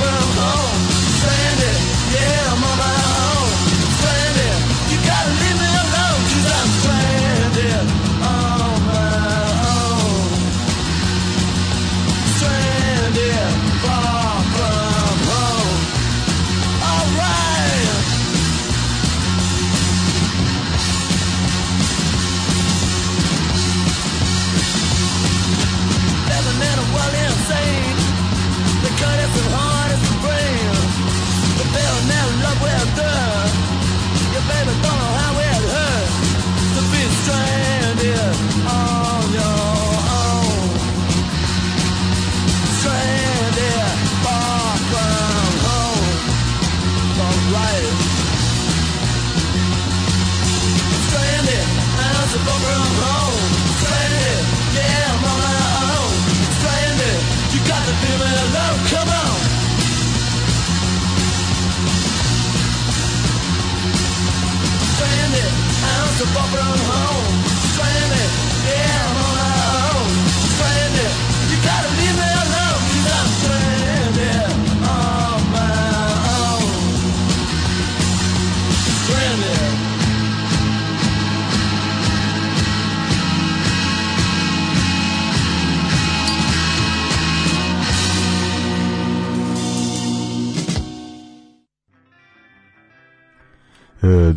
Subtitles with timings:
[0.00, 0.80] From home.
[0.90, 1.76] Stranded,
[2.14, 2.73] yeah,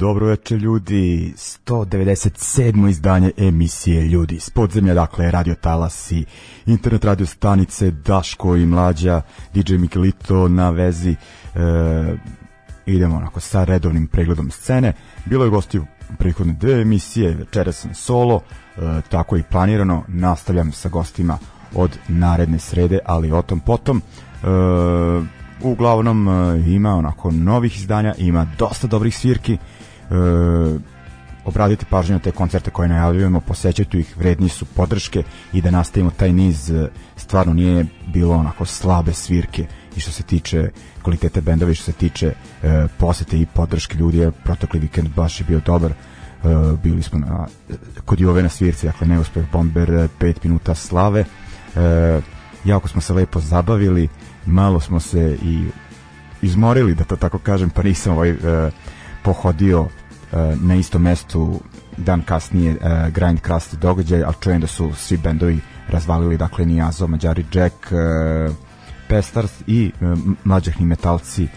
[0.08, 1.34] dobro večer ljudi,
[1.68, 2.90] 197.
[2.90, 6.26] izdanje emisije Ljudi iz podzemlja, dakle Radio Talas i
[6.66, 9.22] internet radio stanice Daško i Mlađa,
[9.54, 11.12] DJ Mikelito na vezi.
[11.12, 11.16] E,
[12.86, 14.94] idemo onako sa redovnim pregledom scene.
[15.26, 15.86] Bilo je gosti u
[16.18, 18.42] prethodne dve emisije, večera sam solo,
[18.78, 20.04] e, tako je i planirano.
[20.08, 21.38] Nastavljam sa gostima
[21.76, 23.98] od naredne srede, ali o tom potom.
[23.98, 24.48] E,
[25.62, 29.58] uglavnom e, ima onako novih izdanja, ima dosta dobrih svirki.
[30.12, 30.98] E,
[31.46, 35.24] obradite pažnju na te koncerte koje najavljujemo, posećajte ih, vredni su podrške
[35.54, 39.66] i da nastavimo taj niz, e, stvarno nije bilo onako slabe svirke
[39.96, 40.70] i što se tiče
[41.02, 45.40] kvalitete bendova i što se tiče e, posete i podrške ljudi, jer protekli vikend baš
[45.40, 45.92] je bio dobar.
[45.92, 45.96] E,
[46.84, 47.48] bili smo na,
[48.06, 49.90] kod Jove na svirci, dakle neuspeh Bomber,
[50.20, 51.26] 5 minuta slave.
[51.76, 52.22] E,
[52.66, 54.08] jako smo se lepo zabavili,
[54.46, 55.68] malo smo se i
[56.42, 58.72] izmorili, da to tako kažem, pa nisam ovaj, e,
[59.28, 61.60] pohodio e, na istom mestu
[61.98, 67.08] dan kasnije uh, Grind Crust događaj, ali čujem da su svi bendovi razvalili, dakle Nijazo,
[67.08, 68.56] Mađari Jack, uh,
[69.10, 71.50] Pestars i uh, mlađahni metalci uh,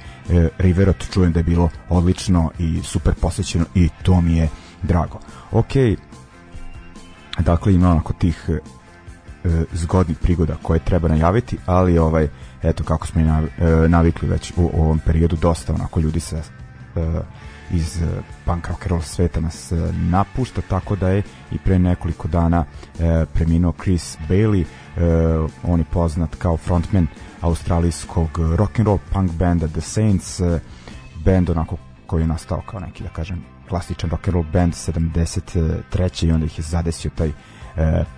[0.58, 4.48] Riverot, čujem da je bilo odlično i super posvećeno i to mi je
[4.82, 5.18] drago.
[5.52, 5.72] Ok,
[7.38, 12.28] dakle ima onako tih uh, zgodnih prigoda koje treba najaviti, ali ovaj
[12.62, 13.24] eto kako smo i
[13.88, 17.02] navikli već u, u ovom periodu dosta onako ljudi se uh,
[17.70, 18.08] iz uh,
[18.44, 21.22] punk rock roll sveta nas uh, napušta, tako da je
[21.52, 23.00] i pre nekoliko dana uh,
[23.34, 24.64] preminuo Chris Bailey,
[25.62, 27.06] on je poznat kao frontman
[27.40, 30.60] australijskog rock and roll punk banda The Saints, uh,
[31.24, 31.76] band onako
[32.06, 36.26] koji je nastao kao neki, da kažem, klasičan rock and roll band 73.
[36.26, 37.32] i onda ih je zadesio taj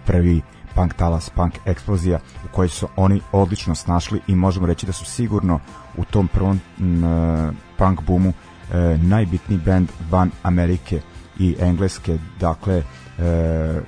[0.07, 0.43] prvi
[0.75, 5.05] punk talas, punk eksplozija u kojoj su oni odlično snašli i možemo reći da su
[5.05, 5.61] sigurno
[5.97, 8.33] u tom prvom m, punk boomu
[8.73, 11.01] e, najbitniji band van Amerike
[11.39, 12.83] i Engleske, dakle
[13.19, 13.81] e,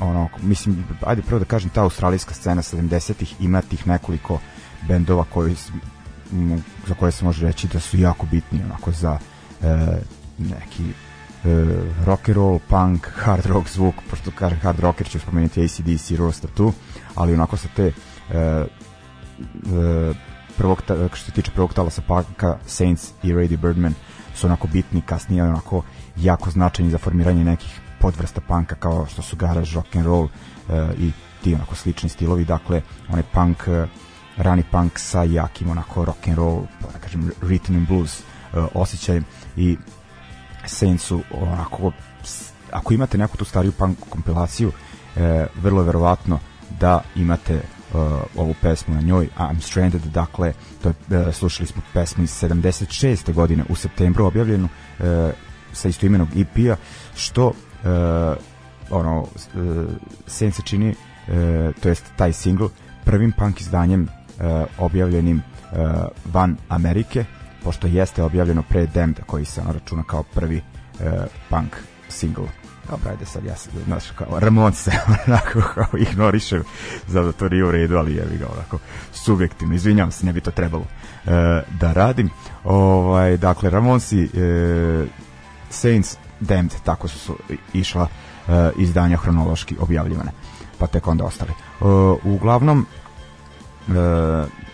[0.00, 4.40] ono, mislim, ajde prvo da kažem, ta australijska scena 70-ih ima tih nekoliko
[4.88, 5.54] bendova koji,
[6.86, 9.18] za koje se može reći da su jako bitni onako za
[9.62, 9.76] e,
[10.38, 11.64] neki e,
[12.04, 16.50] rock and roll, punk, hard rock zvuk, pošto kažem hard rocker ću spomenuti ACDC, Roster
[16.56, 16.72] 2,
[17.14, 17.92] ali onako sa te
[18.32, 18.64] e, e,
[20.58, 23.94] prvog, što se tiče prvog talasa Paka, Saints i Rady Birdman
[24.34, 25.82] su onako bitni, kasnije onako
[26.16, 30.94] jako značajni za formiranje nekih podvrsta panka kao što su garage, rock and roll e,
[30.98, 31.12] i
[31.42, 33.86] ti onako slični stilovi, dakle onaj punk, e,
[34.36, 38.22] rani punk sa jakim onako rock and roll, pa da kažem rhythm and blues e,
[38.74, 39.24] osjećajem.
[39.56, 39.76] I
[40.66, 41.92] Saints su onako
[42.72, 44.72] ako imate neku tu stariju punk kompilaciju
[45.16, 46.38] e, vrlo verovatno
[46.80, 47.62] da imate
[47.94, 50.52] uh, ovu pesmu na njoj I'm Stranded, dakle
[50.82, 53.32] to je, uh, slušali smo pesmu iz 76.
[53.32, 55.06] godine u septembru objavljenu uh,
[55.72, 56.76] sa istoimenog EP-a
[57.16, 57.54] što uh,
[58.90, 59.28] ono uh,
[60.26, 61.34] sen se čini uh,
[61.82, 62.68] to jest taj single
[63.04, 65.78] prvim punk izdanjem uh, objavljenim uh,
[66.32, 67.24] van Amerike
[67.64, 71.06] pošto jeste objavljeno pre Damned koji se ono računa kao prvi uh,
[71.50, 71.76] punk
[72.08, 73.54] single dobro, ajde sad ja,
[73.86, 74.90] znaš, kao Ramon se
[75.26, 76.60] onako kao ignoriše,
[77.06, 78.78] zato to nije u redu, ali jevi ga onako
[79.12, 81.30] subjektivno, izvinjam se, ne bi to trebalo e,
[81.80, 82.30] da radim.
[82.64, 85.06] Ovaj, dakle, Ramonsi e,
[85.70, 87.36] Saints Damned, tako su, su
[87.72, 88.08] išla
[88.48, 90.30] e, izdanja hronološki objavljivane,
[90.78, 91.50] pa tek onda ostali.
[91.50, 91.84] E,
[92.24, 92.86] uglavnom,
[93.88, 94.64] e,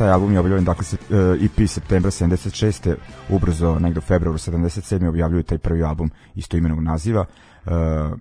[0.00, 2.94] taj album je objavljen dakle se, uh, EP septembra 76.
[3.28, 5.08] ubrzo negde u februaru 77.
[5.08, 7.24] objavljuju taj prvi album isto imenog naziva
[7.66, 8.18] uh,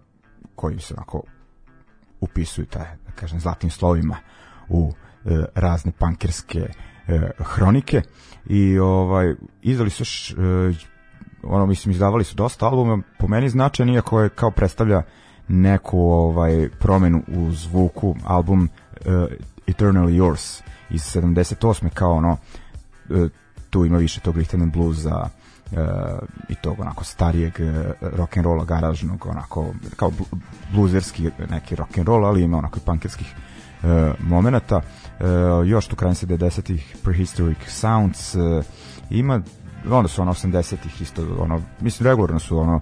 [0.55, 1.21] koji se onako
[2.21, 4.17] upisuju taj, da kažem, zlatnim slovima
[4.69, 8.01] u uh, razne pankirske uh, hronike
[8.45, 10.75] i ovaj izdali su š, uh,
[11.43, 15.03] ono mislim izdavali su dosta albuma po meni značajan iako je kao predstavlja
[15.47, 18.63] neku ovaj promenu u zvuku album
[19.05, 19.13] uh,
[19.67, 21.89] Eternally Yours iz 78.
[21.89, 22.37] kao ono
[23.09, 23.29] uh,
[23.69, 25.29] tu ima više tog rhythm and bluesa
[25.71, 25.77] uh,
[26.49, 30.11] i tog onako starijeg uh, rock and rolla garažnog onako kao
[30.71, 33.35] bluzerski neki rock and roll ali ima onako i punkerskih
[33.83, 33.89] uh,
[34.19, 38.65] momenata uh, još tu krajem 70-ih prehistoric sounds uh,
[39.09, 39.41] ima
[39.91, 42.79] onda su ono 80-ih isto ono mislim regularno su ono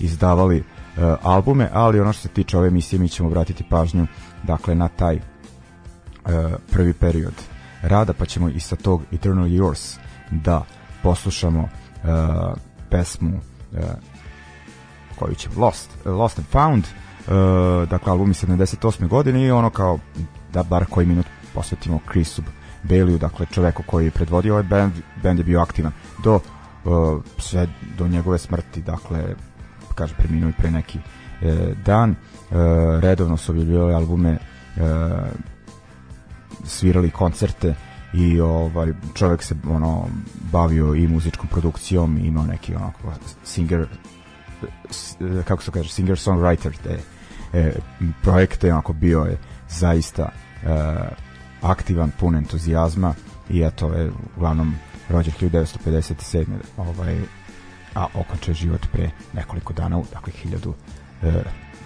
[0.00, 4.06] izdavali uh, albume ali ono što se tiče ove emisije mi ćemo vratiti pažnju
[4.42, 5.22] dakle na taj uh,
[6.70, 7.34] prvi period
[7.82, 9.98] rada pa ćemo i sa tog Eternal Yours
[10.30, 10.64] da
[11.02, 11.68] poslušamo
[12.02, 12.56] uh,
[12.90, 13.36] pesmu
[13.72, 13.78] uh,
[15.18, 19.08] koju će Lost, Lost and Found uh, dakle album iz 78.
[19.08, 19.98] godine i ono kao
[20.52, 22.42] da bar koji minut posvetimo Chrisu
[22.84, 24.92] Baileyu, dakle čoveku koji je predvodio ovaj band,
[25.22, 25.92] band je bio aktivan
[26.24, 29.34] do uh, sve do njegove smrti, dakle
[29.94, 31.48] kaže preminuo i pre neki uh,
[31.84, 32.56] dan uh,
[33.00, 34.38] redovno su objavljivali albume
[34.76, 34.82] uh,
[36.64, 37.74] svirali koncerte
[38.12, 40.06] i ovaj čovjek se ono
[40.52, 43.12] bavio i muzičkom produkcijom imao neki onako
[43.44, 43.86] singer
[45.44, 46.98] kako se kaže singer songwriter te
[47.52, 47.72] e,
[48.22, 49.38] projekte onako bio je
[49.68, 50.68] zaista e,
[51.62, 53.14] aktivan pun entuzijazma
[53.50, 54.74] i eto je uglavnom
[55.08, 57.18] rođen 1957 ovaj
[57.94, 60.72] a okončao život pre nekoliko dana dakle 1000
[61.22, 61.42] e,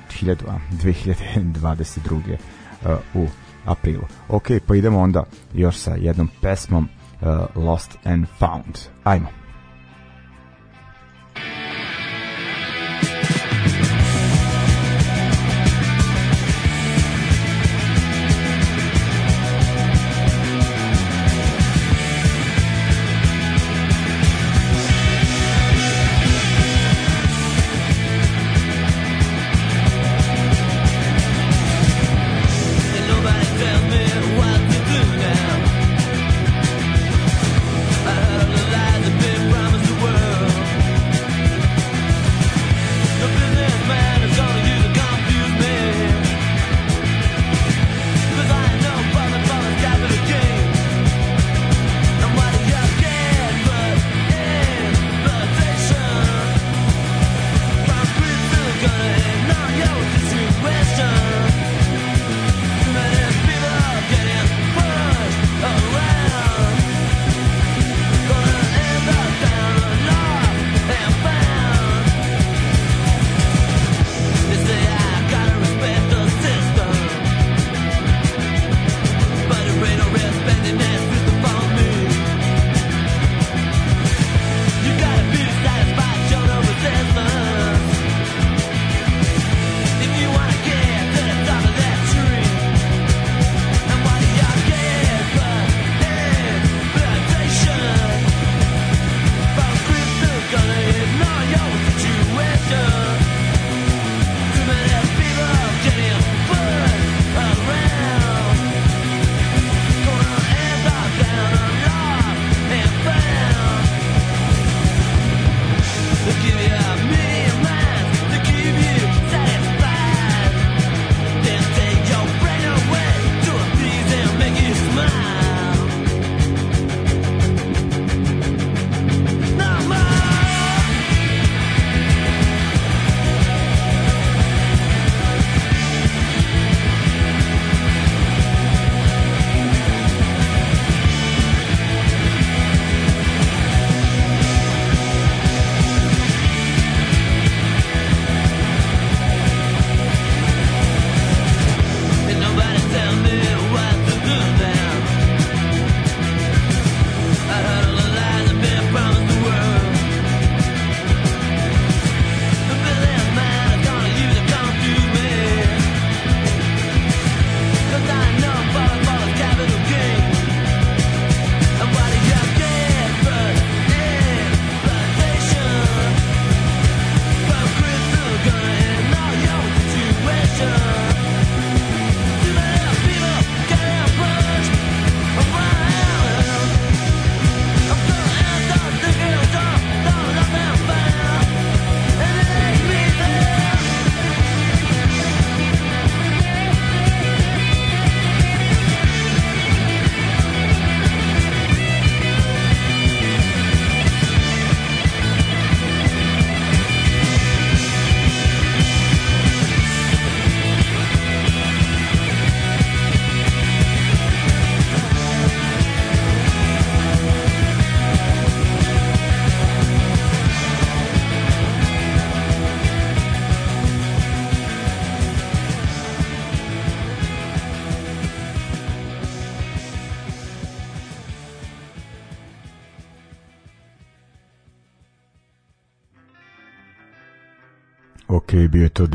[0.09, 2.37] 1000 a 2022 e,
[3.15, 3.27] u
[3.65, 4.05] aprilu.
[4.29, 6.89] Ok, pa idemo onda još sa jednom pesmom
[7.21, 8.79] uh, Lost and Found.
[9.05, 9.44] Ajmo.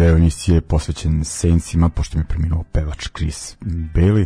[0.10, 3.58] Deo emisije posvećen Saintsima, pošto mi je preminuo pevač Chris
[3.94, 4.26] Bailey,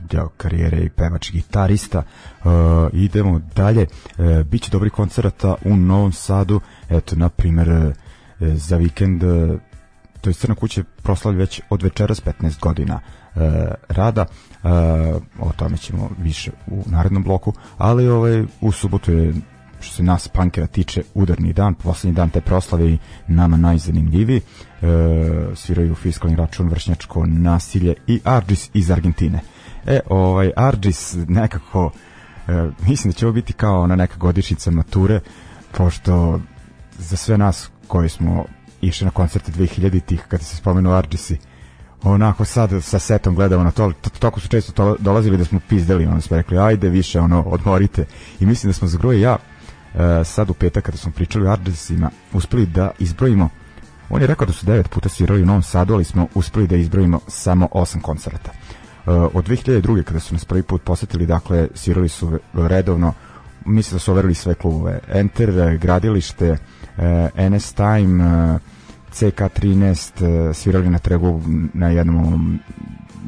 [0.00, 2.02] deo karijere i pevač gitarista.
[2.44, 2.50] Uh,
[2.92, 3.86] idemo dalje.
[4.18, 6.60] Uh, biće dobri koncerata u Novom Sadu.
[6.90, 7.92] Eto, na primer, uh,
[8.40, 9.60] za vikend uh,
[10.20, 13.00] to je Crna kuća proslavlja već od večeras 15 godina
[13.34, 13.42] uh,
[13.88, 14.26] rada.
[14.62, 14.70] Uh,
[15.38, 19.34] o tome ćemo više u narednom bloku, ali ovaj, u subotu je
[19.86, 24.86] što se nas punkera tiče udarni dan, poslednji dan te proslave i nama najzanimljiviji e,
[25.54, 29.40] sviraju fiskalni račun vršnjačko nasilje i Argis iz Argentine
[29.86, 31.90] e ovaj Argis nekako
[32.48, 35.20] e, mislim da će ovo biti kao na neka godišnjica mature
[35.72, 36.40] pošto
[36.98, 38.44] za sve nas koji smo
[38.80, 41.38] išli na koncerte 2000-ih kada se spomenu Argisi
[42.02, 46.06] onako sad sa setom gledamo na to, toko su često to dolazili da smo pizdeli,
[46.06, 48.04] ono smo rekli, ajde više, ono, odmorite.
[48.40, 49.36] I mislim da smo za Gruje ja
[50.24, 53.48] sad u petak kada smo pričali o Ardesima uspeli da izbrojimo
[54.10, 56.76] on je rekao da su devet puta svirali u Novom Sadu ali smo uspeli da
[56.76, 60.02] izbrojimo samo osam koncerta uh, od 2002.
[60.02, 63.12] kada su nas prvi put posetili dakle svirali su redovno
[63.64, 68.60] mislim da su overili sve klubove Enter, Gradilište uh, NS Time uh,
[69.12, 71.42] CK13 svirali na tregu
[71.74, 72.58] na jednom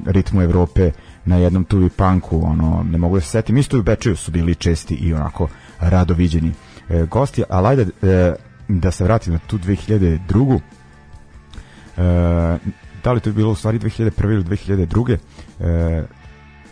[0.06, 0.90] ritmu Evrope
[1.24, 4.54] na jednom tuvi punku ono, ne mogu da se setim isto u Bečeju su bili
[4.54, 5.48] česti i onako
[5.80, 6.52] rado viđeni
[6.88, 8.34] e, gosti, ali ajde e,
[8.68, 10.60] da se vratim na tu 2002.
[11.96, 12.58] E,
[13.04, 14.32] da li to je bilo u stvari 2001.
[14.32, 15.16] ili 2002.
[15.60, 16.06] E,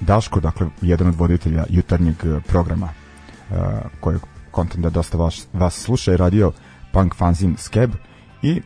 [0.00, 3.54] Daško, dakle, jedan od voditelja jutarnjeg programa e,
[4.00, 4.18] koji
[4.50, 6.52] kontent da dosta vas, vas sluša je radio
[6.92, 7.90] Punk Fanzin Skeb
[8.42, 8.60] i e,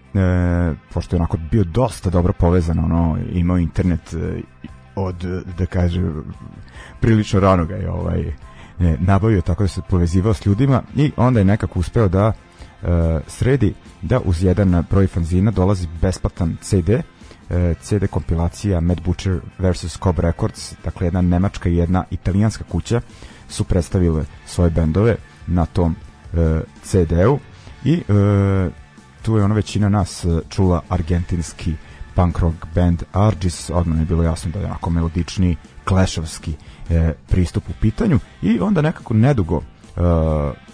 [0.92, 4.40] pošto je onako bio dosta dobro povezan ono, imao internet e,
[4.96, 5.16] od,
[5.58, 6.02] da kaže
[7.00, 8.32] prilično rano ga je ovaj,
[8.98, 12.32] nabavio tako da se povezivao s ljudima i onda je nekako uspeo da
[13.26, 19.98] sredi da uz jedan broj fanzina dolazi besplatan CD, uh, CD kompilacija Mad Butcher vs.
[19.98, 23.00] Cobb Records, dakle jedna nemačka i jedna italijanska kuća
[23.48, 25.96] su predstavile svoje bendove na tom
[26.32, 26.38] uh,
[26.82, 27.38] CD-u
[27.84, 28.72] i uh,
[29.22, 31.74] tu je ona većina nas čula argentinski
[32.14, 36.54] punk rock band Argis, odmah je bilo jasno da je onako melodični, klešovski
[36.90, 40.00] e, pristup u pitanju i onda nekako nedugo e,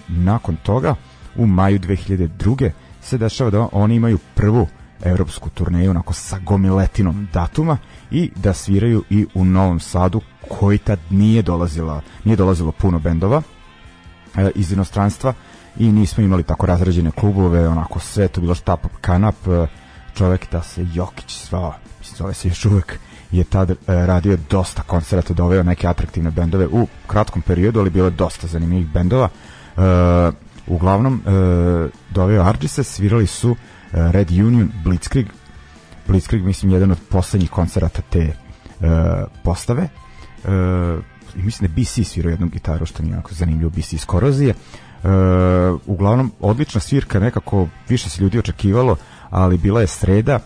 [0.08, 0.94] nakon toga
[1.36, 2.70] u maju 2002.
[3.02, 4.66] se dešava da oni imaju prvu
[5.04, 7.78] evropsku turneju onako sa gomiletinom datuma
[8.10, 13.42] i da sviraju i u Novom Sadu koji tad nije dolazila nije dolazilo puno bendova
[14.36, 15.34] e, iz inostranstva
[15.78, 19.66] i nismo imali tako razređene klubove onako sve to bilo štap kanap e,
[20.14, 21.74] čovek da se Jokić zvao
[22.16, 22.98] zove se još uvek
[23.30, 28.06] je tad e, radio dosta koncerata, doveo neke atraktivne bendove u kratkom periodu, ali bilo
[28.06, 29.28] je dosta zanimljivih bendova.
[29.28, 29.80] E,
[30.66, 31.30] uglavnom, e,
[32.10, 33.56] doveo Argise, svirali su
[33.92, 35.26] Red Union, Blitzkrieg,
[36.06, 38.32] Blitzkrieg, mislim, jedan od poslednjih koncerata te
[39.42, 39.88] postave.
[41.36, 44.54] I mislim da BC svirao jednu gitaru, što mi jako zanimljivo, BC iz Korozije.
[45.86, 48.96] Uglavnom, odlična svirka, nekako više se ljudi očekivalo,
[49.30, 50.40] ali bila je sreda,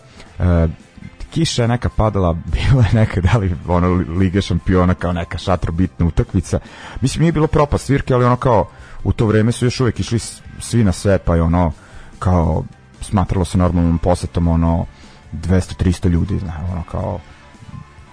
[1.31, 6.05] kiša je neka padala, bila je neka da li ono Liga šampiona kao neka šatrobitna
[6.05, 6.59] utakmica.
[7.01, 8.69] Mislim nije bilo propast svirke, ali ono kao
[9.03, 10.19] u to vreme su još uvek išli
[10.59, 11.71] svi na sve, pa je ono
[12.19, 12.63] kao
[13.01, 14.85] smatralo se normalnom posetom ono
[15.33, 17.19] 200-300 ljudi, zna, ono kao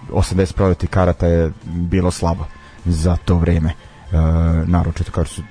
[0.09, 2.45] 80 prodati karata je bilo slabo
[2.85, 3.69] za to vreme.
[3.69, 3.75] E,
[4.65, 5.41] naročito kao su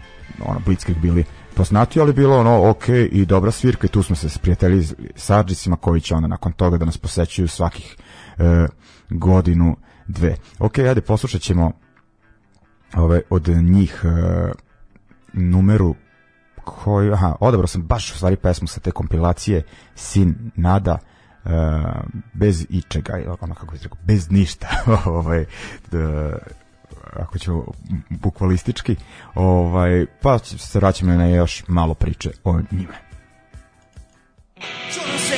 [0.44, 1.24] ono Blitzkrieg bili
[1.58, 5.76] poznati, ali bilo ono ok i dobra svirka i tu smo se sprijateljili s Arđisima
[5.76, 7.96] koji će onda nakon toga da nas posećuju svakih
[8.38, 8.66] e,
[9.10, 10.36] godinu, dve.
[10.58, 11.72] Ok, ajde, poslušat ćemo
[12.96, 14.08] ove, od njih e,
[15.32, 15.94] numeru
[16.64, 19.62] koju, aha, odabrao sam baš u stvari pesmu sa te kompilacije
[19.94, 20.98] Sin Nada,
[21.44, 21.48] e,
[22.32, 24.68] bez ičega, ono kako bih rekao, bez ništa,
[25.04, 25.44] ovaj,
[27.12, 27.64] ako ćemo
[28.10, 28.96] bukvalistički,
[29.34, 33.08] ovaj, pa se vraćamo na još malo priče o njime.
[34.90, 35.37] Yo no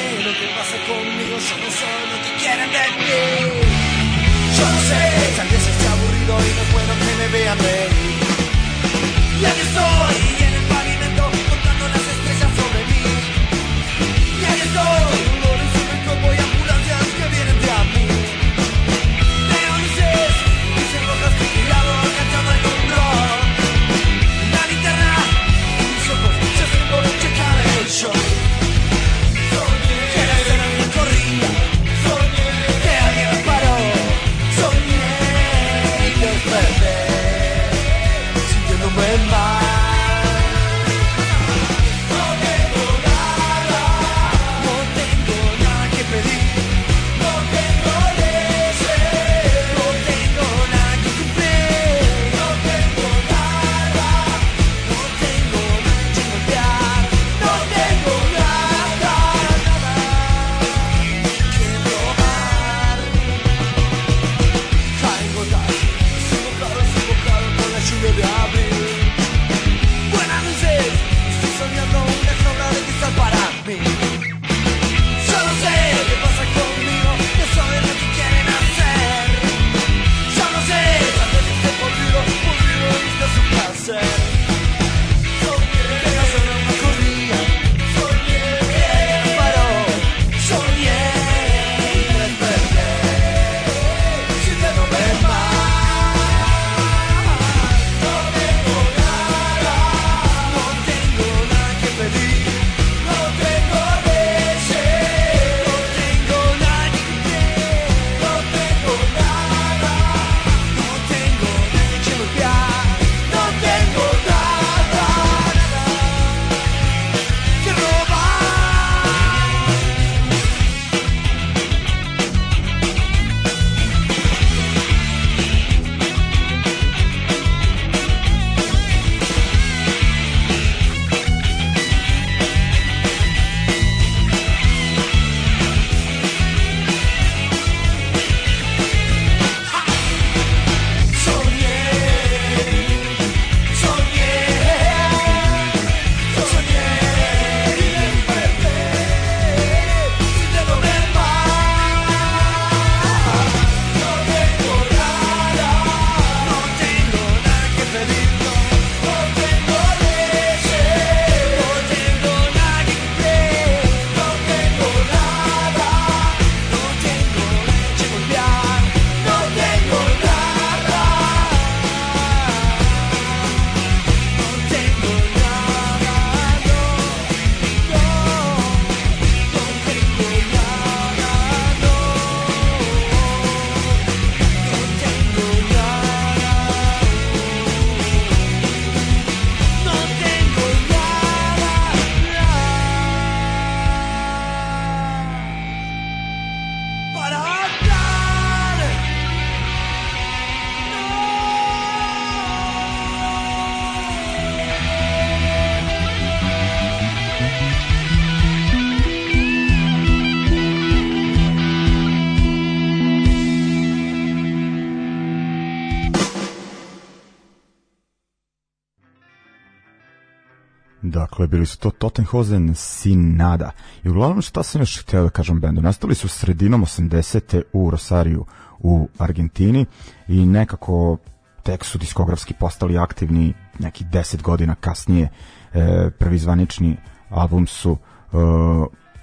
[221.51, 223.71] bili su to Tottenhosen Sinada.
[224.05, 225.83] I uglavnom šta sam još htio da kažem bendu?
[225.83, 227.63] Nastali su sredinom 80.
[227.73, 228.45] u Rosariju
[228.79, 229.87] u Argentini
[230.29, 231.17] i nekako
[231.63, 235.29] tek su diskografski postali aktivni neki 10 godina kasnije.
[235.75, 236.97] E, prvi zvanični
[237.31, 238.37] album su e,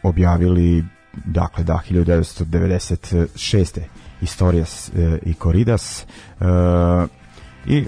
[0.03, 0.85] objavili
[1.25, 3.79] dakle da 1996.
[4.19, 6.05] Historias e, i Corridas e,
[7.65, 7.85] i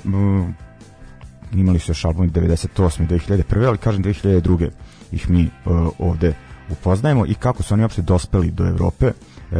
[1.53, 3.07] imali su još album 98.
[3.07, 3.67] 2001.
[3.67, 4.69] ali kažem 2002.
[5.11, 6.33] ih mi uh, ovde
[6.69, 9.57] upoznajemo i kako su oni uopšte dospeli do Evrope uh,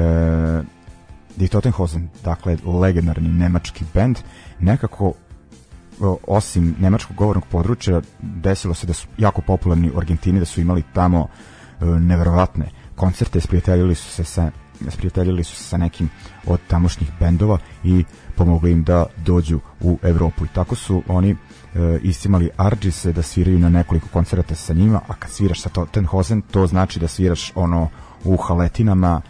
[1.36, 4.18] Die Totenhosen, dakle legendarni nemački bend,
[4.60, 10.46] nekako uh, osim nemačkog govornog područja desilo se da su jako popularni u Argentini, da
[10.46, 14.52] su imali tamo uh, neverovatne koncerte, sprijateljili su se sa
[14.90, 16.10] sprijateljili su se sa nekim
[16.46, 18.04] od tamošnjih bendova i
[18.36, 21.36] pomogli im da dođu u Evropu i tako su oni
[21.76, 26.42] e, istimali Argise da sviraju na nekoliko koncerata sa njima, a kad sviraš sa Tottenhosen,
[26.42, 27.90] to znači da sviraš ono
[28.24, 29.22] u haletinama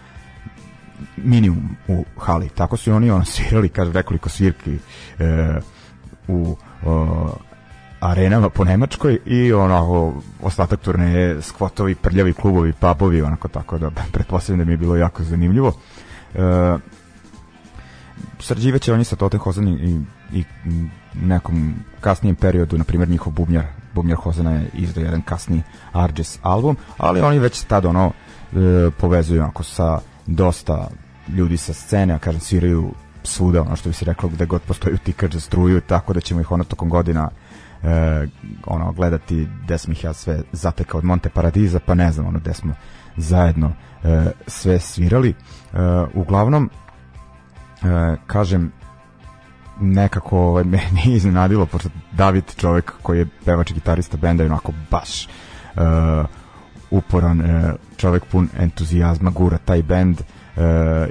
[1.17, 2.49] minimum u hali.
[2.49, 4.77] Tako su i oni ono svirali, kaže, nekoliko svirki
[5.19, 5.59] e,
[6.27, 7.29] u o,
[7.99, 14.59] arenama po Nemačkoj i onako ostatak turneje skvotovi, prljavi klubovi, pubovi, onako tako da pretpostavljam
[14.59, 15.73] da mi je bilo jako zanimljivo.
[16.35, 16.39] E,
[18.39, 20.01] srđiveće oni sa Tottenhosen i,
[20.33, 20.43] i
[21.13, 26.77] nekom kasnijem periodu, na primjer njihov bubnjar, bubnjar Hozena je izdao jedan kasni Arges album,
[26.97, 30.89] ali oni već tad ono e, povezuju onako sa dosta
[31.27, 32.91] ljudi sa scene, a kažem sviraju
[33.23, 36.41] svuda, ono što bi se reklo gde god postoji utikač za struju, tako da ćemo
[36.41, 37.29] ih ono tokom godina
[37.83, 38.27] e,
[38.65, 42.39] ono gledati gde smo ih ja sve zatekao od Monte Paradiza, pa ne znam ono
[42.39, 42.73] gde smo
[43.17, 43.73] zajedno
[44.03, 45.29] e, sve svirali.
[45.29, 45.35] E,
[46.13, 46.69] uglavnom,
[47.83, 48.71] e, kažem,
[49.79, 54.49] nekako ovaj, me nije iznenadilo, pošto David, čovek koji je pevač i gitarista benda, je
[54.49, 55.81] onako baš uh,
[56.91, 60.63] uporan uh, čovek pun entuzijazma, gura taj bend uh,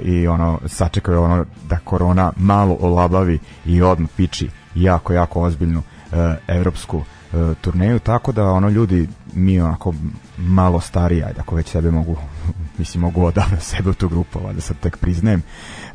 [0.03, 6.17] i ono, sačekao ono da korona malo olabavi i odmah piči jako, jako ozbiljnu uh,
[6.47, 9.93] evropsku uh, turneju, tako da ono ljudi mi onako
[10.37, 12.17] malo stariji, ajde ako već sebe mogu
[12.79, 15.41] mislim mogu odavno sebe u tu grupu, da sad tek priznajem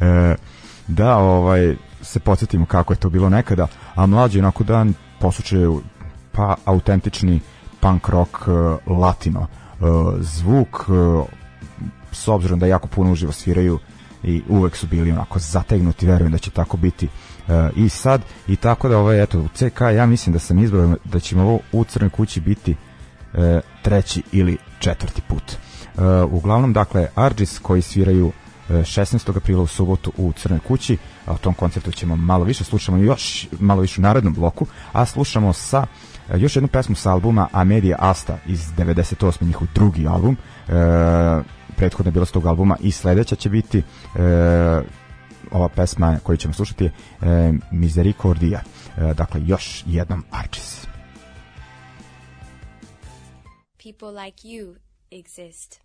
[0.00, 0.06] uh,
[0.88, 5.82] da ovaj se podsjetimo kako je to bilo nekada, a mlađi onako dan poslučaju
[6.32, 7.40] pa autentični
[7.80, 11.24] punk rock uh, latino uh, zvuk uh,
[12.12, 13.78] s obzirom da jako puno uživo sviraju
[14.22, 17.08] i uvek su bili onako zategnuti, verujem da će tako biti
[17.76, 21.20] i sad i tako da ovaj eto u CK ja mislim da sam izbrao da
[21.20, 22.76] ćemo ovo u Crnoj kući biti
[23.82, 25.56] treći ili četvrti put.
[26.30, 28.32] Uglavnom dakle Argis koji sviraju
[28.68, 29.36] 16.
[29.36, 30.96] aprila u subotu u Crnoj kući.
[31.26, 35.52] O tom koncertu ćemo malo više, slušamo još malo više u narednom bloku, a slušamo
[35.52, 35.86] sa
[36.30, 39.46] e, još jednu pesmu sa albuma Amedia Asta iz 98.
[39.46, 40.36] njihov drugi album.
[40.68, 40.72] E,
[41.76, 43.82] prethodno je bila s tog albuma i sledeća će biti e,
[45.50, 46.90] ova pesma koju ćemo slušati e,
[47.70, 48.60] Misericordia.
[48.96, 50.86] E, dakle, još jednom Archis.
[53.82, 54.74] People like you
[55.10, 55.80] exist.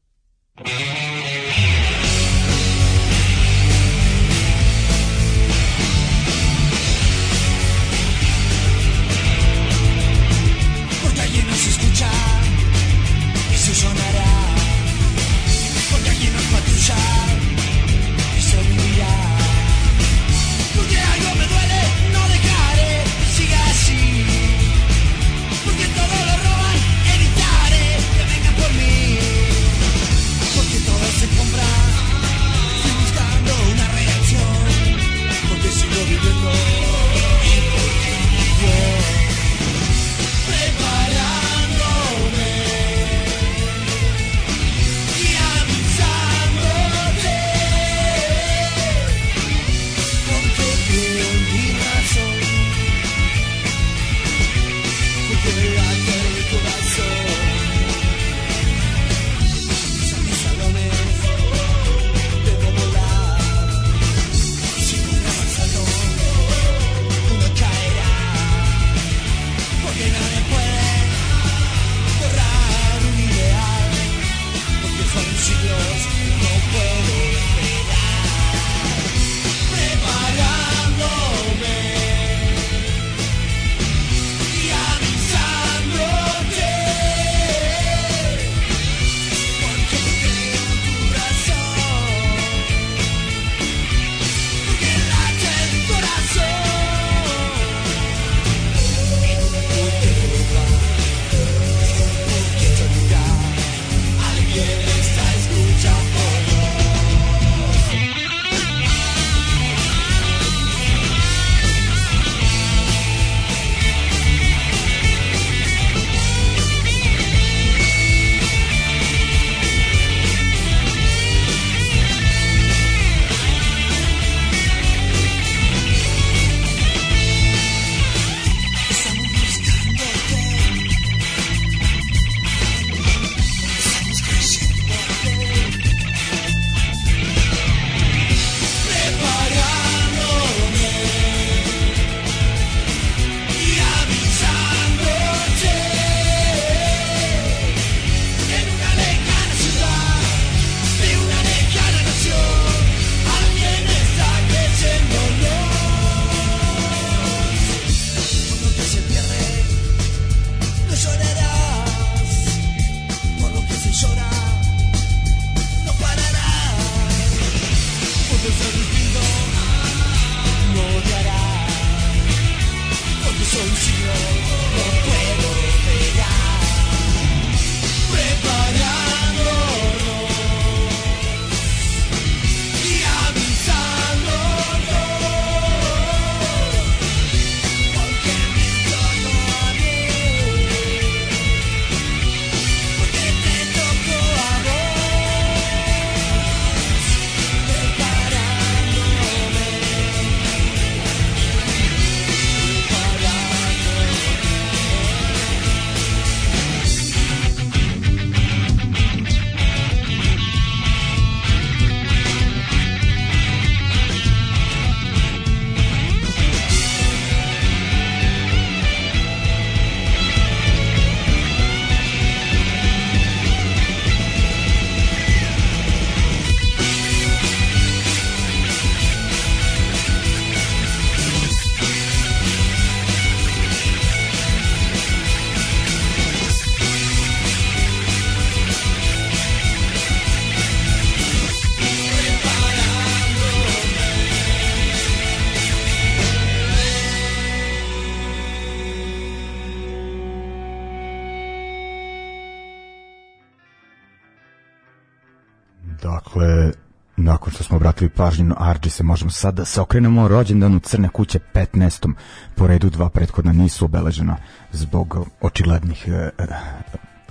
[258.19, 260.27] Što smo obratili pažnju na Arđi se možemo sad da se okrenemo.
[260.27, 262.13] Rođendanu Crne kuće 15.
[262.55, 264.37] Po redu dva prethodna nisu obeležena
[264.71, 266.47] zbog očiglednih e, e,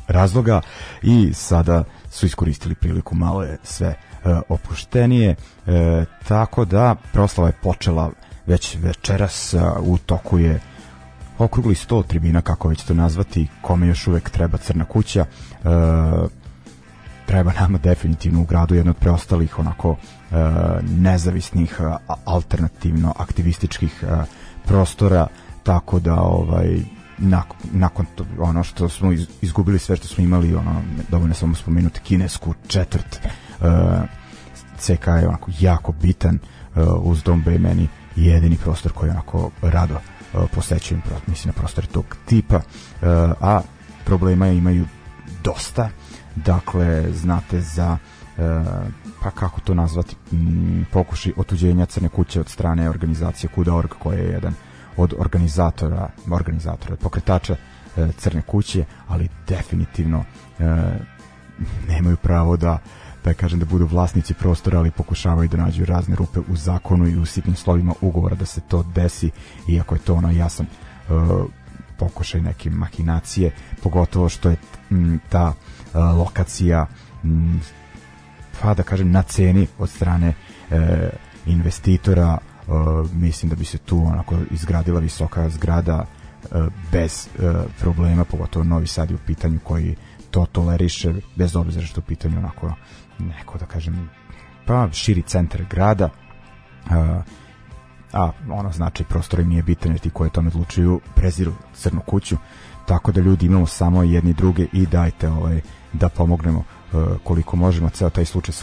[0.08, 0.60] razloga
[1.02, 3.96] i sada su iskoristili priliku malo je sve e,
[4.48, 5.36] opuštenije.
[5.66, 8.10] E, tako da proslava je počela
[8.46, 10.60] već večeras u toku je
[11.38, 15.20] okrugli sto tribina kako već to nazvati kome još uvek treba crna kuća.
[15.24, 15.68] E,
[17.28, 20.34] treba nama definitivno u gradu jedno od preostalih onako e,
[20.82, 21.80] nezavisnih
[22.24, 24.24] alternativno aktivističkih e,
[24.66, 25.26] prostora
[25.62, 26.78] tako da ovaj
[27.18, 29.12] nakon, nakon to, ono što smo
[29.42, 33.20] izgubili sve što smo imali ono dovoljno samo spomenuti kinesku četvrt
[33.60, 33.66] uh,
[34.78, 39.94] CK je onako jako bitan uh, uz Dom Bay meni jedini prostor koji onako rado
[39.94, 42.62] uh, posećujem mislim na prostor tog tipa uh,
[43.40, 43.60] a
[44.04, 44.86] problema imaju
[45.44, 45.90] dosta
[46.44, 47.96] dakle znate za
[48.36, 48.44] uh,
[49.22, 50.16] pa kako to nazvati
[50.92, 54.54] pokušaj otuđenja crne kuće od strane organizacije Kuda.org koja je jedan
[54.98, 57.56] od organizatora, organizatora, pokretača
[57.96, 60.24] e, Crne kuće, ali definitivno
[60.58, 60.64] e,
[61.88, 62.78] nemaju pravo da
[63.24, 67.16] da kažem da budu vlasnici prostora, ali pokušavaju da nađu razne rupe u zakonu i
[67.16, 69.30] u sitnim slovima ugovora da se to desi,
[69.68, 71.10] iako je to ono jasan e,
[71.98, 73.50] pokušaj neke mahinacije,
[73.82, 74.56] pogotovo što je
[75.28, 75.67] ta e,
[75.98, 76.86] lokacija
[78.62, 80.34] pa da kažem na ceni od strane
[80.70, 81.10] e,
[81.46, 82.38] investitora.
[82.68, 88.64] Uh, mislim da bi se tu onako izgradila visoka zgrada uh, bez uh, problema, pogotovo
[88.64, 89.96] Novi Sad je u pitanju koji
[90.30, 92.72] to toleriše, bez obzira što u pitanju onako
[93.18, 94.10] neko da kažem
[94.66, 96.08] pa širi centar grada.
[96.86, 96.92] Uh,
[98.12, 102.36] a ono znači prostor im nije bitan jer ti koje tome odlučuju preziru crnu kuću
[102.88, 105.60] tako da ljudi imamo samo jedni druge i dajte ovaj,
[105.92, 108.54] da pomognemo uh, koliko možemo ceo taj slučaj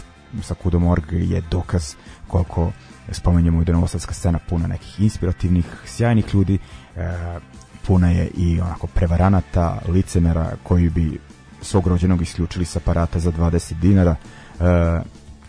[0.42, 1.94] sa Kudom Org je dokaz
[2.26, 2.72] koliko
[3.12, 6.58] spomenjemo da je novosadska scena puna nekih inspirativnih, sjajnih ljudi,
[6.96, 7.14] e,
[7.86, 11.20] puna je i onako prevaranata, licemera koji bi
[11.62, 14.16] svog rođenog isključili sa aparata za 20 dinara.
[14.60, 15.00] E,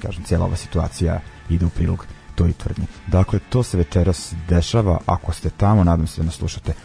[0.01, 2.85] kažem, cijela ova situacija ide u prilog toj tvrdnji.
[3.07, 6.75] Dakle, to se večeras dešava, ako ste tamo, nadam se da nas slušate e,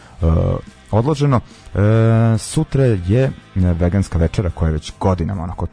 [0.90, 1.40] odloženo.
[1.40, 5.66] E, sutra je veganska večera koja je već godinama onako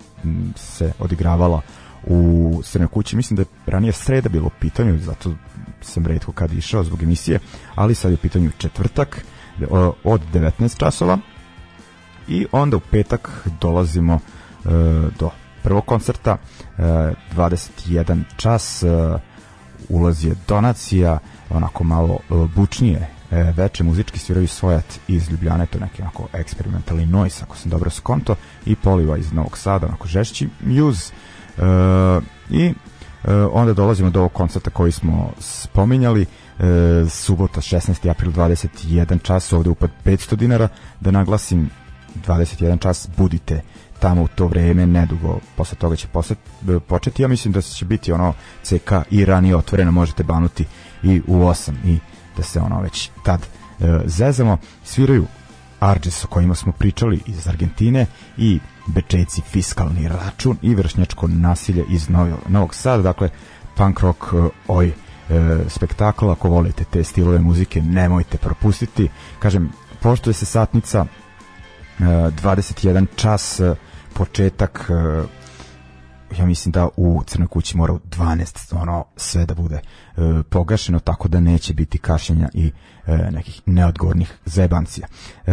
[0.55, 1.61] se odigravala
[2.07, 3.15] u Crnoj kući.
[3.15, 5.31] Mislim da je ranije sreda bilo u pitanju, zato
[5.81, 7.39] sam redko kad išao zbog emisije,
[7.75, 9.25] ali sad je u pitanju četvrtak
[10.03, 11.17] od 19 časova
[12.27, 14.19] i onda u petak dolazimo e,
[15.19, 15.29] do
[15.63, 16.37] prvog koncerta
[16.77, 18.87] 21 e, čas e,
[19.89, 22.19] ulazi je donacija onako malo
[22.55, 27.71] bučnije veče muzički sviraju Svojat iz Ljubljane, to je neki onako eksperimentalni noise, ako sam
[27.71, 31.13] dobro skonto, i Poliva iz Novog Sada, onako žešći Muse,
[31.59, 32.73] E, I
[33.23, 36.21] e, onda dolazimo do ovog koncerta koji smo spominjali.
[36.21, 36.25] E,
[37.09, 38.09] subota 16.
[38.09, 40.67] april 21 čas ovde upad 500 dinara.
[40.99, 41.69] Da naglasim
[42.27, 43.61] 21 čas budite
[43.99, 46.35] tamo u to vreme nedugo posle toga će posle,
[46.87, 47.21] početi.
[47.21, 50.65] Ja mislim da će biti ono CK i ranije otvoreno možete banuti
[51.03, 51.99] i u 8 i
[52.39, 55.25] da se ono već tad e, zezamo sviraju
[55.79, 58.05] Arges o kojima smo pričali iz Argentine
[58.37, 62.09] i Bečejci fiskalni račun i vršnjačko nasilje iz
[62.47, 63.29] Novog Sada, dakle
[63.75, 64.93] punk rock uh, oj e,
[65.69, 69.09] spektakl, ako volite te stilove muzike, nemojte propustiti.
[69.39, 71.05] Kažem, poštuje se satnica
[71.99, 73.75] e, 21 čas, e,
[74.13, 75.23] početak e,
[76.37, 79.81] ja mislim da u Crnoj kući mora u 12 ono sve da bude e,
[80.49, 82.71] pogašeno tako da neće biti kašenja i
[83.07, 85.07] e, nekih neodgovornih zebancija.
[85.45, 85.51] E,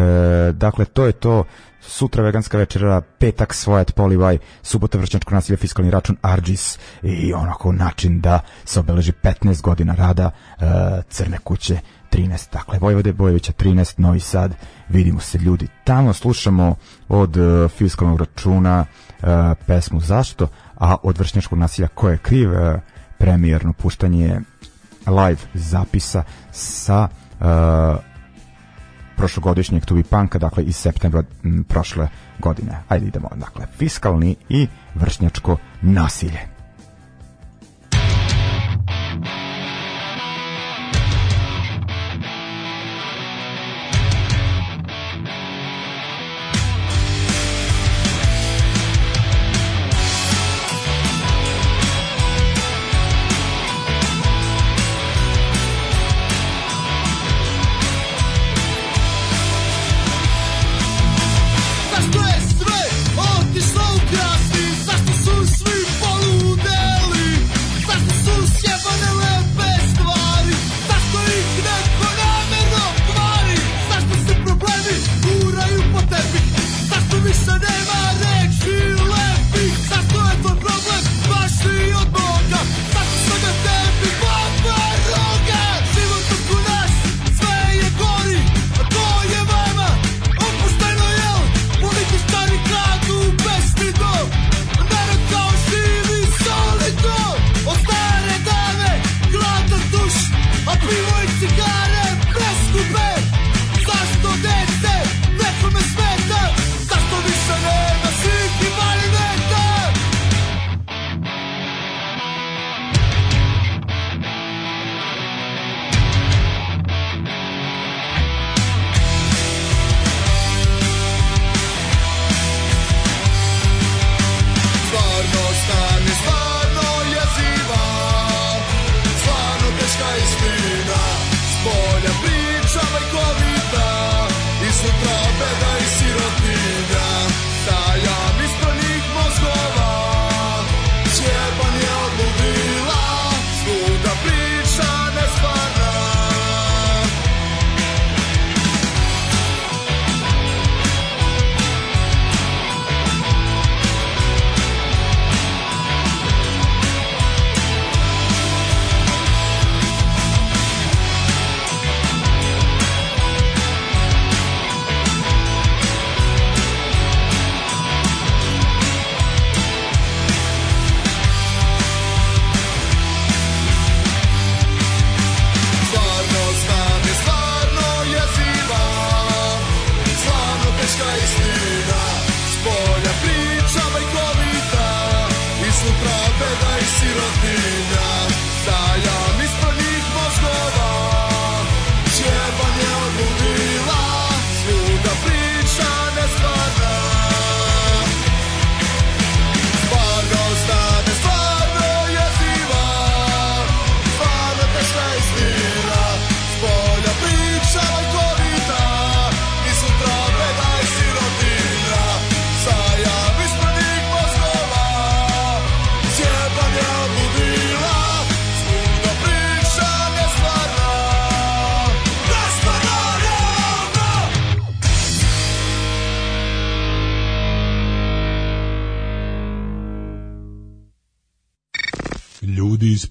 [0.52, 1.44] dakle to je to
[1.80, 8.20] sutra veganska večera, petak svojat polivaj, subota vršnjačko nasilje, fiskalni račun Argis i onako način
[8.20, 10.64] da se obeleži 15 godina rada e,
[11.08, 11.78] Crne kuće
[12.16, 12.52] 13.
[12.52, 14.54] Dakle, Vojvode Bojevića 13, Novi Sad,
[14.88, 16.74] vidimo se ljudi tamo, slušamo
[17.08, 18.84] od uh, fiskalnog računa
[19.22, 19.28] uh,
[19.66, 22.80] pesmu Zašto, a od vršnjačkog nasilja ko je kriv, uh,
[23.18, 24.40] premijerno puštanje
[25.06, 27.08] live zapisa sa
[27.40, 27.46] uh,
[29.16, 32.08] prošlogodišnjeg Tubi Panka, dakle iz septembra m, prošle
[32.38, 32.82] godine.
[32.88, 36.56] Ajde idemo, dakle, fiskalni i vršnjačko nasilje.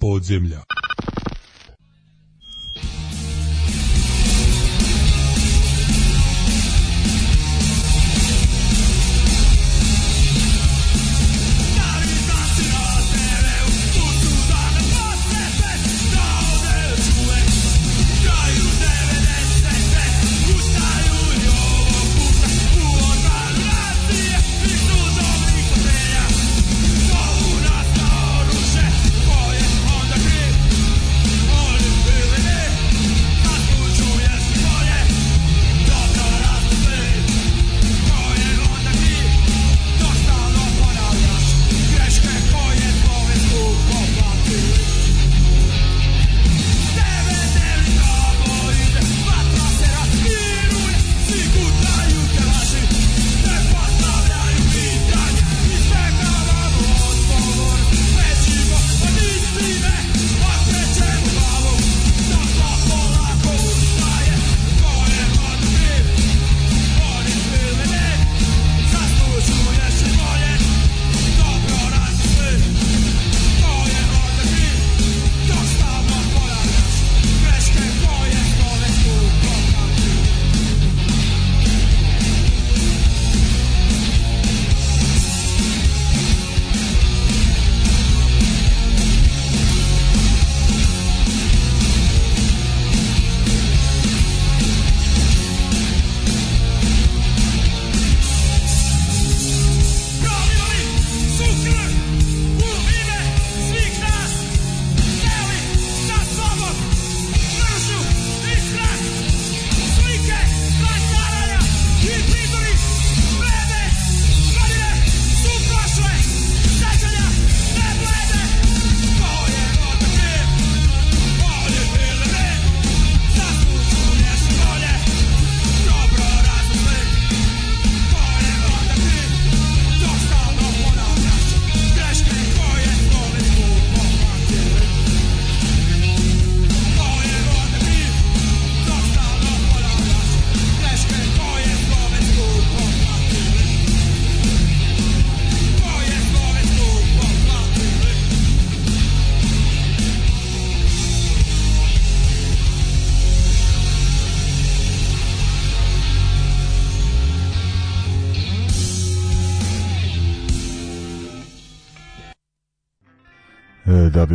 [0.06, 0.75] Podzemlja.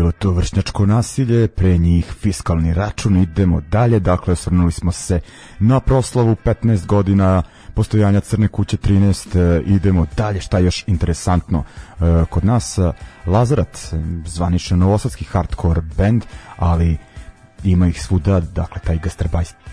[0.02, 5.20] Bilo to vršnjačko nasilje, pre njih fiskalni račun, idemo dalje, dakle osvrnuli smo se
[5.60, 7.44] na proslavu 15 godina
[7.74, 12.92] postojanja Crne kuće 13, e, idemo dalje, šta je još interesantno e, kod nas, e,
[13.26, 13.78] Lazarat,
[14.26, 16.26] zvanično novosadski hardcore band,
[16.58, 16.98] ali
[17.64, 19.00] ima ih svuda, dakle taj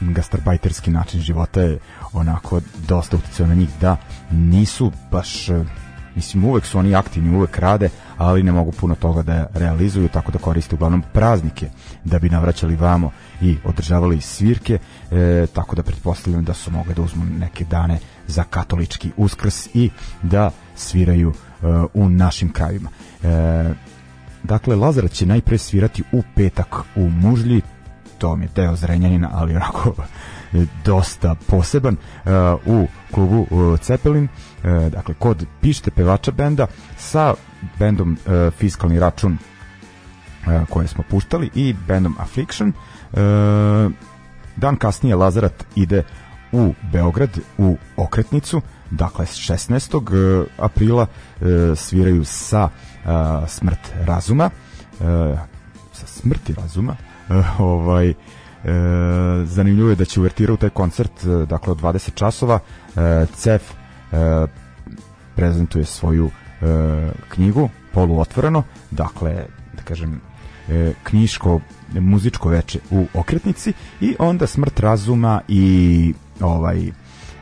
[0.00, 1.78] gastarbajterski način života je
[2.12, 3.96] onako dosta utjecao na njih da
[4.30, 5.48] nisu baš
[6.18, 7.88] mislim uvek su oni aktivni, uvek rade,
[8.18, 11.70] ali ne mogu puno toga da realizuju, tako da koriste uglavnom praznike
[12.04, 13.10] da bi navraćali vamo
[13.40, 14.78] i održavali svirke,
[15.10, 19.90] e, tako da pretpostavljam da su mogli da uzmu neke dane za katolički uskrs i
[20.22, 22.90] da sviraju e, u našim krajima.
[23.22, 23.70] E,
[24.42, 27.60] dakle, Lazarac će najpre svirati u petak u Mužlji,
[28.18, 29.94] to mi je deo Zrenjanina, ali onako
[30.84, 32.30] dosta poseban uh,
[32.66, 37.34] u klubu uh, Cepelin uh, dakle kod pište pevača benda sa
[37.78, 38.18] bendom
[38.58, 39.38] Fiskalni račun
[40.68, 42.72] koje smo puštali i bendom Affliction
[44.56, 46.02] dan kasnije Lazarat ide
[46.52, 50.46] u Beograd u okretnicu dakle 16.
[50.58, 51.06] aprila
[51.76, 52.68] sviraju sa
[53.46, 54.50] Smrt razuma
[55.92, 56.96] sa Smrti razuma
[57.58, 58.14] ovaj
[58.64, 58.70] E,
[59.44, 62.58] zanimljivo je da će uvertira u taj koncert, e, dakle od 20 časova,
[62.96, 64.46] e, CEF e,
[65.36, 66.64] prezentuje svoju e,
[67.28, 70.20] knjigu poluotvoreno, dakle, da kažem,
[70.68, 71.60] e, knjiško
[72.00, 73.72] muzičko veče u okretnici.
[74.00, 76.92] I onda Smrt razuma i ovaj e,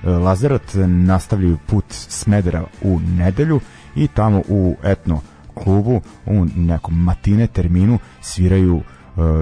[0.05, 3.61] Lazarat nastavljaju put Smedera u nedelju
[3.95, 5.21] i tamo u etno
[5.55, 8.96] klubu u nekom matine terminu sviraju E,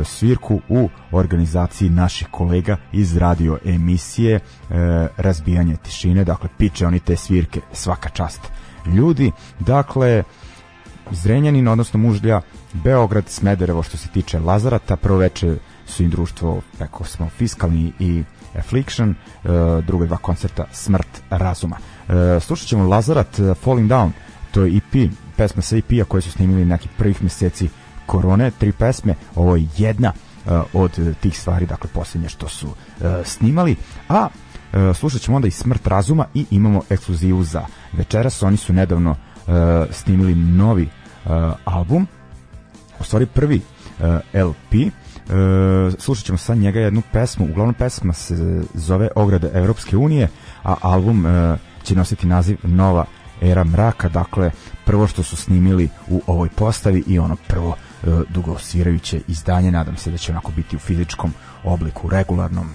[0.05, 4.41] svirku u organizaciji naših kolega iz radio emisije e,
[5.17, 8.41] Razbijanje tišine, dakle piče oni te svirke svaka čast
[8.87, 10.23] ljudi, dakle
[11.11, 12.41] Zrenjanin, odnosno Mužlja,
[12.73, 15.57] Beograd, Smederevo što se tiče Lazarata, prvo veče
[15.87, 18.23] su im društvo, rekao smo, Fiskalni i
[18.59, 19.49] Affliction, e,
[19.87, 21.77] druga dva koncerta Smrt razuma.
[22.41, 24.11] Slušat ćemo Lazarat Falling Down,
[24.51, 27.69] to je EP, pesma sa EP-a koje su snimili neki prvih meseci
[28.07, 30.13] korone, tri pesme, ovo je jedna
[30.73, 32.69] od tih stvari, dakle posljednje što su
[33.25, 33.77] snimali,
[34.09, 34.29] a
[34.95, 39.17] slušat ćemo onda i Smrt razuma i imamo ekskluzivu za večeras, oni su nedavno
[39.91, 40.89] snimili novi
[41.65, 42.07] album,
[43.01, 43.61] u stvari prvi
[44.35, 44.93] LP,
[45.31, 50.29] E, slušat ćemo sa njega jednu pesmu, uglavnom pesma se zove Ograde Evropske unije,
[50.63, 53.05] a album e, će nositi naziv Nova
[53.41, 54.51] era mraka, dakle
[54.85, 57.77] prvo što su snimili u ovoj postavi i ono prvo
[58.07, 61.33] e, dugosvirajuće izdanje, nadam se da će onako biti u fizičkom
[61.65, 62.71] obliku, regularnom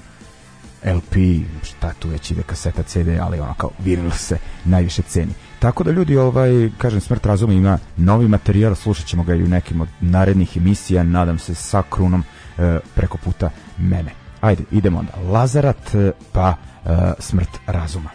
[0.85, 1.15] LP,
[1.63, 5.33] šta tu već ide kaseta CD, ali ono kao vinil se najviše ceni.
[5.59, 9.47] Tako da ljudi, ovaj, kažem, Smrt razuma ima novi materijal, slušat ćemo ga i u
[9.47, 12.23] nekim od narednih emisija, nadam se sa krunom
[12.57, 14.11] e, preko puta mene.
[14.41, 15.31] Ajde, idemo onda.
[15.31, 16.55] Lazarat e, pa
[16.85, 18.09] e, Smrt razuma.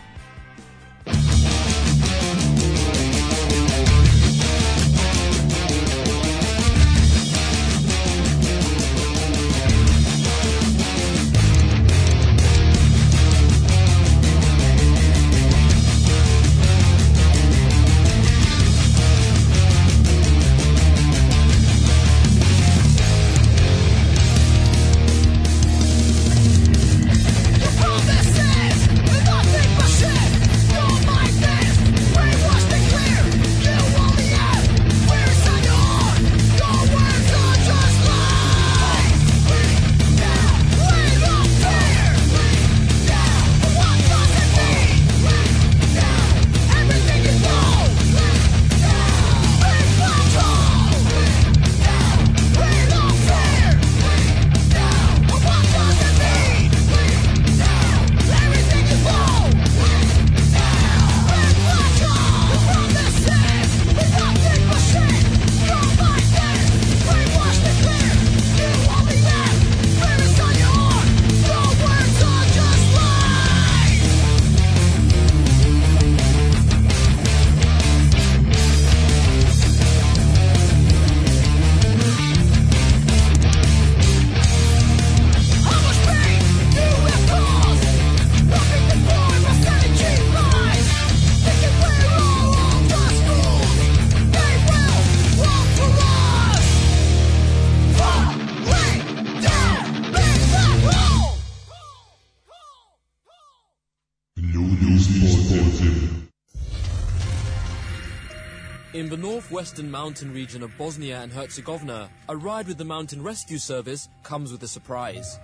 [109.64, 114.52] Northwestern mountain region of Bosnia and Herzegovina, a ride with the Mountain Rescue Service comes
[114.52, 115.40] with a surprise.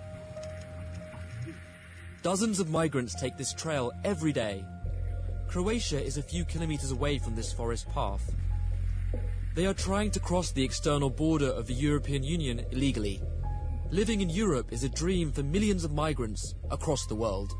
[2.22, 4.62] Dozens of migrants take this trail every day.
[5.48, 8.34] Croatia is a few kilometers away from this forest path.
[9.54, 13.22] They are trying to cross the external border of the European Union illegally.
[13.90, 17.54] Living in Europe is a dream for millions of migrants across the world.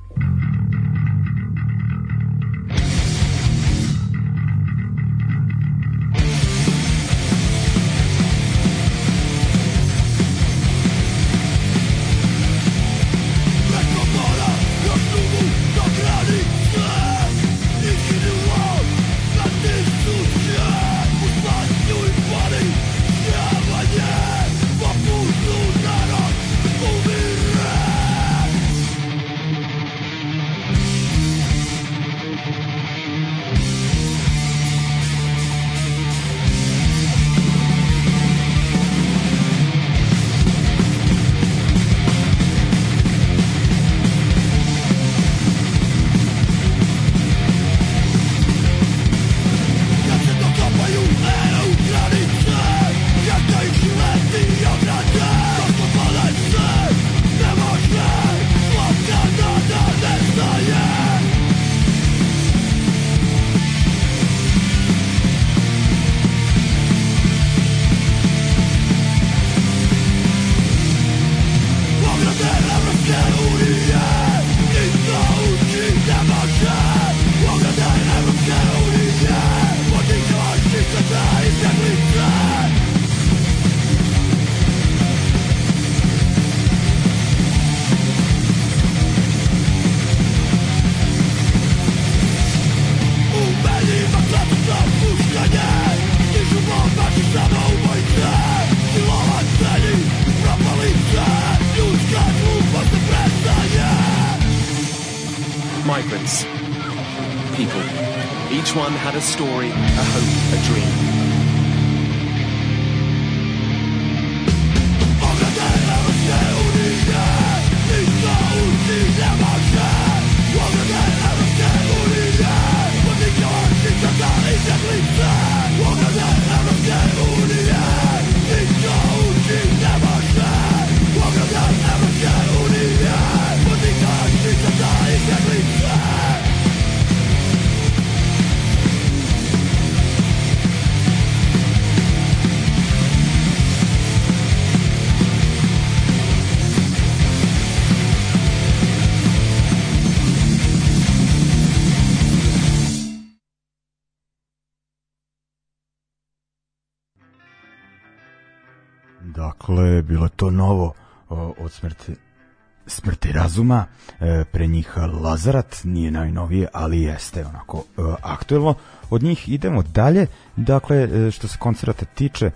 [163.61, 163.86] Razuma,
[164.20, 168.74] e, pre njih Lazarat, nije najnovije, ali jeste onako e, aktuelno.
[169.11, 172.50] Od njih idemo dalje, dakle, e, što se koncerata tiče,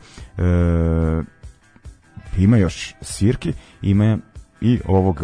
[2.39, 3.53] ima još svirki,
[3.83, 4.19] ima
[4.61, 5.23] i ovog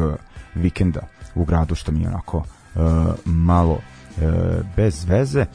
[0.54, 1.00] vikenda
[1.34, 2.44] u gradu, što mi je onako
[3.24, 3.78] malo
[4.76, 5.46] bez veze.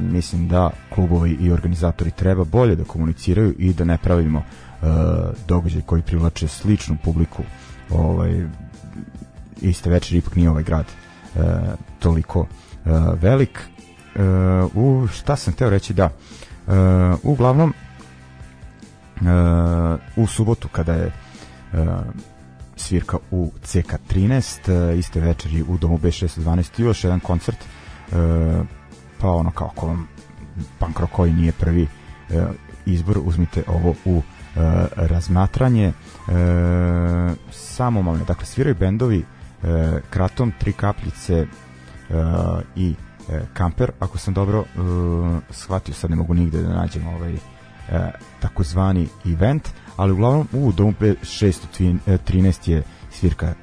[0.00, 4.42] Mislim da klubovi i organizatori treba bolje da komuniciraju i da ne pravimo
[5.48, 7.42] događaj koji privlače sličnu publiku
[7.90, 8.46] ovaj
[9.60, 11.40] iste večeri ipak nije ovaj grad e,
[11.98, 12.90] toliko e,
[13.20, 13.58] velik.
[13.58, 14.22] E,
[14.74, 16.10] u šta sam teo reći da e,
[17.22, 19.22] uglavnom e,
[20.16, 21.12] u subotu kada je e,
[22.76, 27.64] svirka u CK13 e, iste večeri u domu B612 još jedan koncert e,
[29.20, 30.08] pa ono kao ako vam
[30.78, 32.44] punk rock koji nije prvi e,
[32.86, 34.22] izbor uzmite ovo u
[34.56, 34.60] e,
[34.96, 35.86] razmatranje.
[35.86, 35.92] E,
[37.50, 39.24] samo malo dakle sviraju bendovi
[40.10, 41.46] Kratom, Tri kapljice e,
[42.76, 42.94] i
[43.28, 44.64] e, Kamper, ako sam dobro e,
[45.50, 47.38] shvatio, sad ne mogu nigde da nađem ovaj e,
[48.40, 53.54] takozvani event, ali uglavnom u domu 613 je svirka e,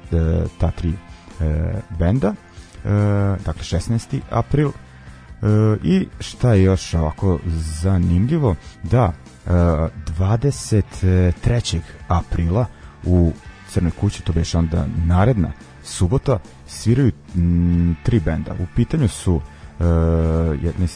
[0.58, 0.94] ta tri e,
[1.98, 2.88] benda, e,
[3.44, 4.20] dakle 16.
[4.30, 4.70] april,
[5.42, 7.38] E, I šta je još ovako
[7.82, 9.12] zanimljivo, da
[9.46, 9.50] e,
[10.18, 11.80] 23.
[12.08, 12.66] aprila
[13.04, 13.32] u
[13.68, 15.52] Crnoj kući, to biš onda naredna
[15.88, 18.52] subota, sviraju m, tri benda.
[18.52, 19.42] U pitanju su uh,
[20.62, 20.88] jedni,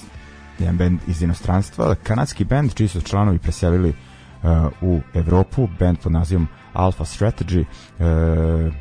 [0.58, 4.48] jedan bend iz inostranstva, kanadski bend čiji su članovi preselili uh,
[4.80, 8.74] u Evropu, bend pod nazivom Alpha Strategy, uh,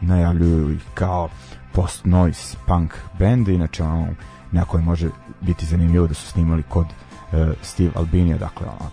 [0.00, 1.28] najavljuju ih kao
[1.72, 4.08] post-noise punk band, inače ono,
[4.52, 5.08] neko može
[5.40, 8.90] biti zanimljivo da su snimali kod uh, Steve Albinija, dakle ono,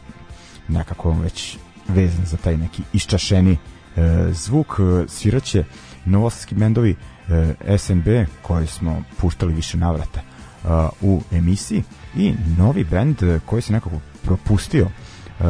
[0.68, 1.58] nekako već
[1.88, 5.64] vezan za taj neki iščašeni uh, zvuk, uh, sviraće
[6.06, 8.08] novosadski bendovi uh, SNB
[8.42, 10.22] koji smo puštali više navrata
[10.64, 10.70] uh,
[11.02, 11.84] u emisiji
[12.16, 15.46] i novi bend koji se nekako propustio uh,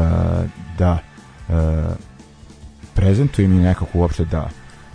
[0.78, 0.98] da
[1.50, 1.56] uh,
[2.94, 4.50] prezentujem i nekako uopšte da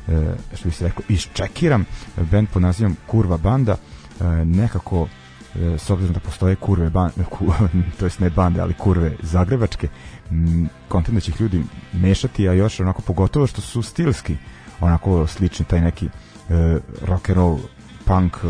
[0.06, 0.14] uh,
[0.54, 1.84] što bi se rekao iščekiram
[2.30, 3.76] bend pod nazivom Kurva Banda
[4.20, 5.08] uh, nekako
[5.78, 7.52] s obzirom da postoje kurve ban, ku,
[7.98, 9.88] to jest ne bande, ali kurve zagrebačke,
[10.88, 14.36] kontent da će ih ljudi mešati, a još onako pogotovo što su stilski
[14.80, 16.10] onako slični taj neki e,
[17.06, 17.58] rock and roll
[18.04, 18.46] punk e,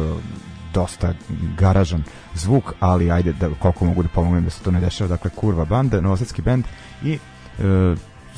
[0.75, 1.15] dosta
[1.59, 2.05] garažan
[2.35, 5.65] zvuk, ali ajde da koliko mogu da pomognem da se to ne dešava, dakle kurva
[5.65, 6.65] banda, novosadski bend
[7.05, 7.19] i e,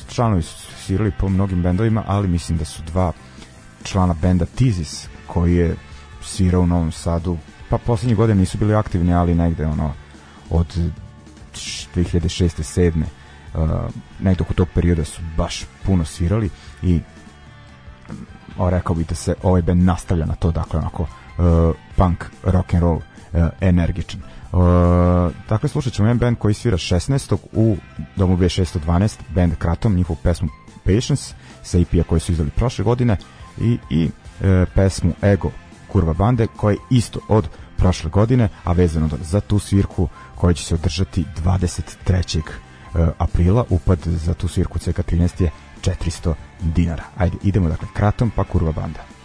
[0.09, 3.13] članovi su svirali po mnogim bendovima, ali mislim da su dva
[3.83, 5.77] člana benda Tizis koji je
[6.23, 9.93] svirao u Novom Sadu pa poslednje godine nisu bili aktivni, ali negde ono
[10.51, 10.79] od
[11.95, 12.49] 2006.
[12.63, 13.03] 7.
[13.55, 13.71] Uh,
[14.21, 16.51] negde oko tog perioda su baš puno svirali
[16.83, 17.01] i
[18.59, 22.75] o, rekao bih da se ovaj band nastavlja na to, dakle onako uh, punk, rock
[22.75, 24.21] and roll uh, energičan.
[24.53, 24.61] Uh,
[25.49, 27.37] dakle, slušat ćemo jedan band koji svira 16.
[27.53, 27.77] u
[28.17, 30.49] domu B612, band Kratom, njihovu pesmu
[30.85, 33.17] Patience, sa EP-a koji su izdali prošle godine
[33.61, 35.51] i, i uh, pesmu Ego
[35.89, 40.65] Kurva bande koja je isto od prošle godine, a vezano za tu svirku koja će
[40.65, 42.41] se održati 23.
[42.95, 43.65] E, aprila.
[43.71, 45.51] Upad za tu svirku CK13 je
[45.83, 47.05] 400 dinara.
[47.17, 49.18] Ajde, idemo dakle kratom pa kurva banda.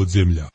[0.00, 0.49] podzemlja.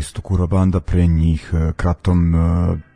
[0.00, 0.46] Ljudi iz podzemlja.
[0.46, 2.38] banda, pre njih e, Kratom, e,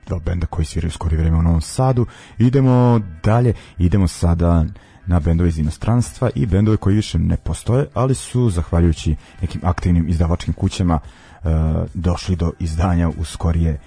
[0.09, 2.07] da benda koji sviraju skori vreme u Novom Sadu.
[2.39, 4.65] Idemo dalje, idemo sada
[5.07, 10.09] na bendove iz inostranstva i bendove koji više ne postoje, ali su, zahvaljujući nekim aktivnim
[10.09, 11.49] izdavačkim kućama, e,
[11.95, 13.79] došli do izdanja u skorije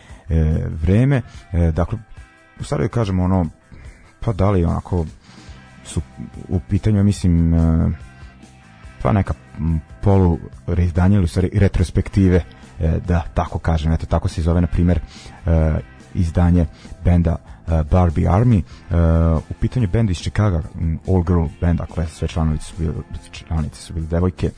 [0.81, 1.21] vreme.
[1.73, 1.99] Dakle,
[2.59, 3.45] u stvari da kažemo ono,
[4.19, 5.05] pa da li onako
[5.85, 6.01] su
[6.49, 7.53] u pitanju, mislim,
[9.01, 9.33] pa neka
[10.01, 12.43] polu reizdanje ili stvari retrospektive
[13.07, 14.99] da tako kažem, eto tako se zove na primer
[15.45, 15.79] e,
[16.13, 16.65] izdanje
[17.03, 17.35] benda
[17.67, 18.61] e, Barbie Army.
[19.49, 20.61] U pitanju benda iz Chicago
[21.07, 22.93] All Girl band, dakle sve članovice su bili
[23.31, 24.49] članice su bili devojke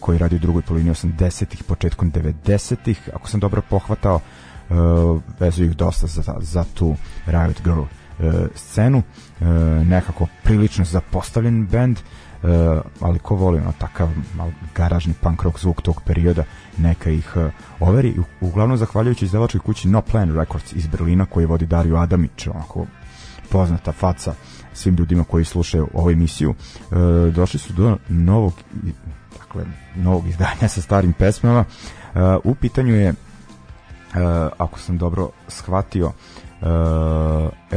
[0.00, 4.20] koji radi u drugoj polovini 80-ih, početkom 90-ih ako sam dobro pohvatao
[5.40, 7.82] vezuju ih dosta za, za tu Riot Girl
[8.54, 9.02] scenu.
[9.84, 11.98] Nekako prilično zapostavljen band
[13.00, 16.44] ali ko voli ono takav mal garažni punk rock zvuk tog perioda
[16.78, 18.14] neka ih uh, overi.
[18.40, 22.86] Uglavnom zahvaljujući izdavačkoj kući No Plan Records iz Berlina koji vodi Dario Adamić onako
[23.50, 24.34] poznata faca
[24.72, 26.50] svim ljudima koji slušaju ovu emisiju.
[26.50, 26.96] Uh,
[27.34, 28.52] došli su do novog
[29.38, 29.64] dakle
[29.96, 31.64] novog izdanja sa starim pesmama.
[32.14, 33.16] Uh, u pitanju je uh,
[34.58, 36.12] ako sam dobro shvatio uh,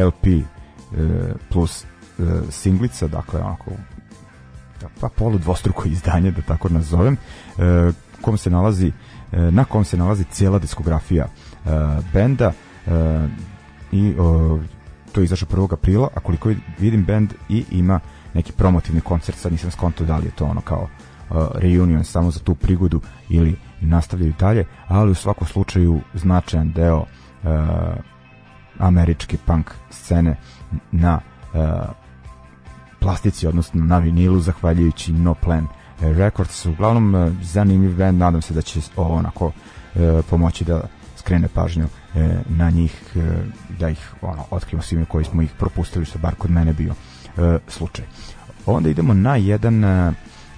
[0.05, 0.43] LP uh,
[1.49, 1.85] plus
[2.17, 3.71] uh, singlica dakle onako
[5.01, 8.91] pa polu dvostruko izdanje da tako nazovem e, kom se nalazi
[9.31, 11.69] e, na kom se nalazi cijela diskografija e,
[12.13, 12.51] benda
[12.87, 13.27] e,
[13.91, 14.13] i
[15.17, 15.73] što je izašao 1.
[15.73, 17.99] aprila, a koliko vidim band i ima
[18.33, 20.81] neki promotivni koncert, sad nisam skonto da li je to ono kao
[21.29, 26.97] uh, reunion samo za tu prigodu ili nastavljaju dalje, ali u svakom slučaju značajan deo
[26.97, 27.05] uh,
[28.79, 30.35] američke punk scene
[30.91, 31.19] na
[31.53, 31.59] uh,
[32.99, 35.67] plastici, odnosno na vinilu, zahvaljujući No Plan
[35.99, 36.65] Records.
[36.65, 39.53] Uglavnom, uh, zanimljiv band, nadam se da će ovo onako uh,
[40.29, 40.81] pomoći da
[41.15, 43.15] skrene pažnju uh, na njih,
[43.79, 46.93] da ih ono, otkrimo svime koji smo ih propustili, što bar kod mene bio
[47.67, 48.05] slučaj.
[48.65, 49.83] Onda idemo na jedan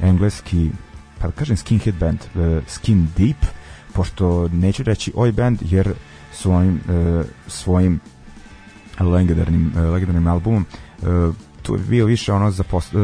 [0.02, 0.72] engleski,
[1.20, 2.20] pa da kažem skinhead band,
[2.68, 3.38] Skin Deep,
[3.94, 5.94] pošto neću reći oj band, jer
[6.34, 6.80] svojim,
[7.48, 8.00] svojim
[9.00, 10.66] legendarnim, legendarnim albumom
[11.70, 13.02] tu je bio više ono za post, uh,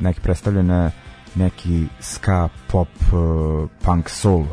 [0.00, 0.90] neki predstavljene
[1.34, 4.44] neki ska, pop, uh, punk, soul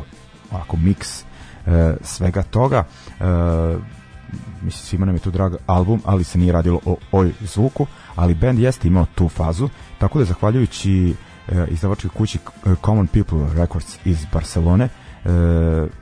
[0.50, 1.24] onako mix
[1.66, 1.72] uh,
[2.02, 2.84] svega toga.
[3.20, 3.82] Uh,
[4.62, 8.34] mislim svima nam je tu drag album ali se nije radilo o oj zvuku ali
[8.34, 9.68] band jeste imao tu fazu
[9.98, 11.14] tako da zahvaljujući
[11.48, 12.38] uh, izdavačkoj kući
[12.84, 14.88] Common People Records iz Barcelone
[15.24, 15.30] uh,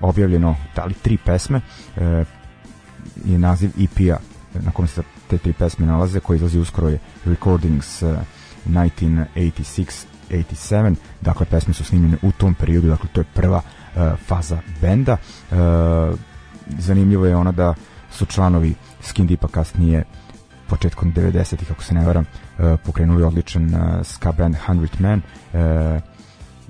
[0.00, 1.60] objavljeno da li tri pesme
[1.96, 2.02] uh,
[3.24, 8.02] je naziv EP-a na kom se te tri pesme nalaze koji izlazi uskoro je Recordings
[8.02, 8.16] uh,
[8.66, 13.62] 1986-87 dakle pesme su snimljene u tom periodu dakle to je prva uh,
[14.26, 15.16] faza benda.
[15.50, 15.56] Uh,
[16.78, 17.74] zanimljivo je ona da
[18.10, 20.04] su članovi Skin Deepa kasnije
[20.68, 25.22] početkom 90-ih ako se ne varam uh, pokrenuli odličan uh, ska band 100 Man
[25.52, 25.60] uh,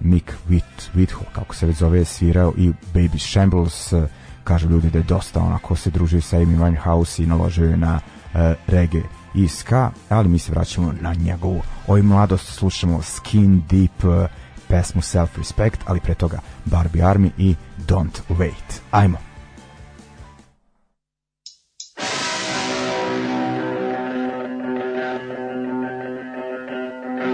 [0.00, 4.04] Mick Whit, Whithall kako se već zove svirao i Baby Shambles uh,
[4.44, 7.94] kažu ljudi da je dosta onako se družio sa Amy Winehouse i naložio je na
[7.94, 9.02] uh, reggae
[9.34, 14.26] i ska, ali mi se vraćamo na njegovu ovoj mladost, slušamo Skin Deep uh,
[14.68, 17.54] pesmu Self Respect, ali pre toga Barbie Army i
[17.86, 18.80] Don't Wait.
[18.90, 19.18] Ajmo!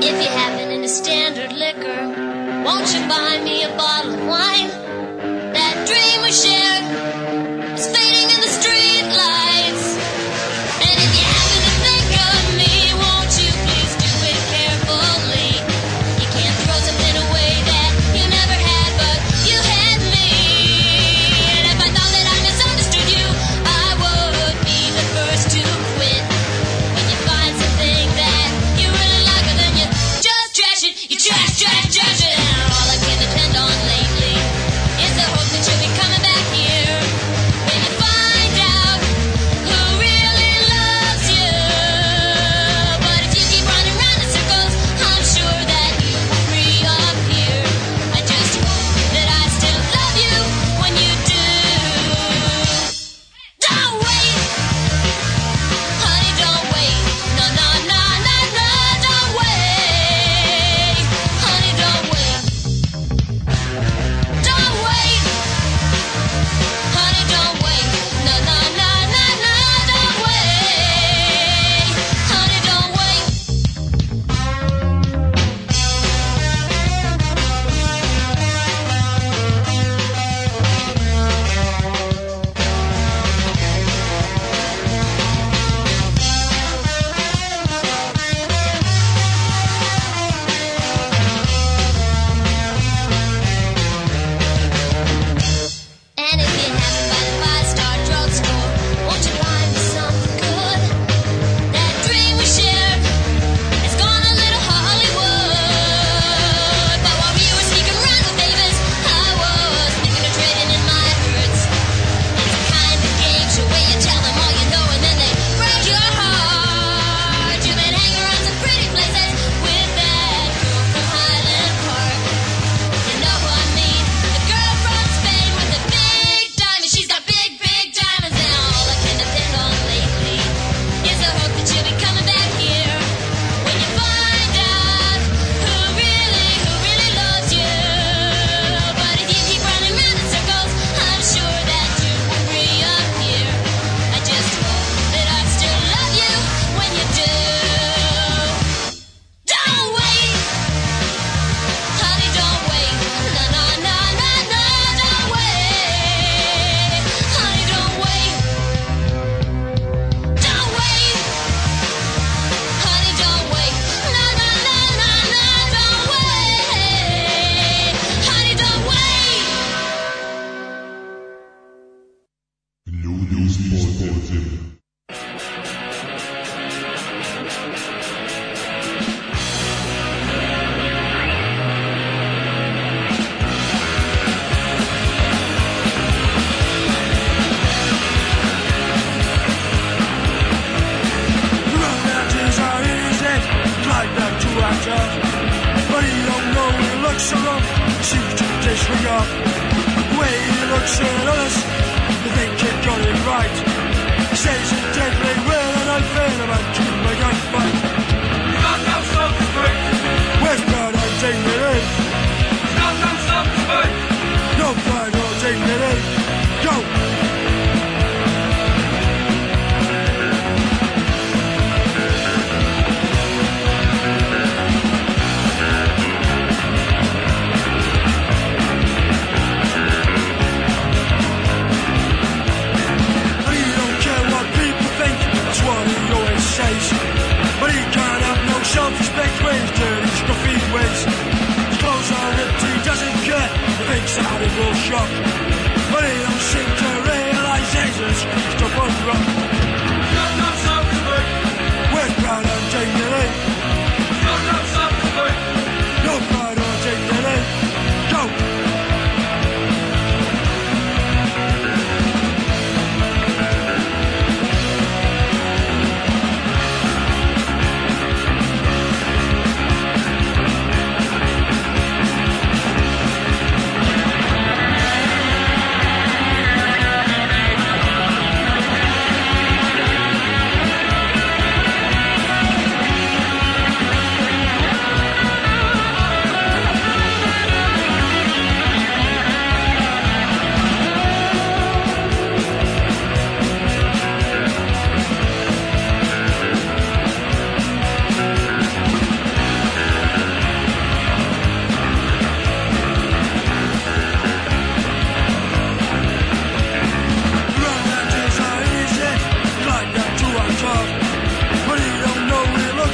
[0.00, 0.38] If you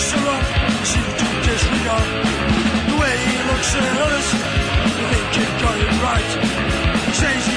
[0.04, 2.08] looks at her, she did disregard.
[2.90, 4.28] The way he looks at her is,
[4.84, 5.56] I think you're
[6.04, 6.30] right.
[7.14, 7.53] Says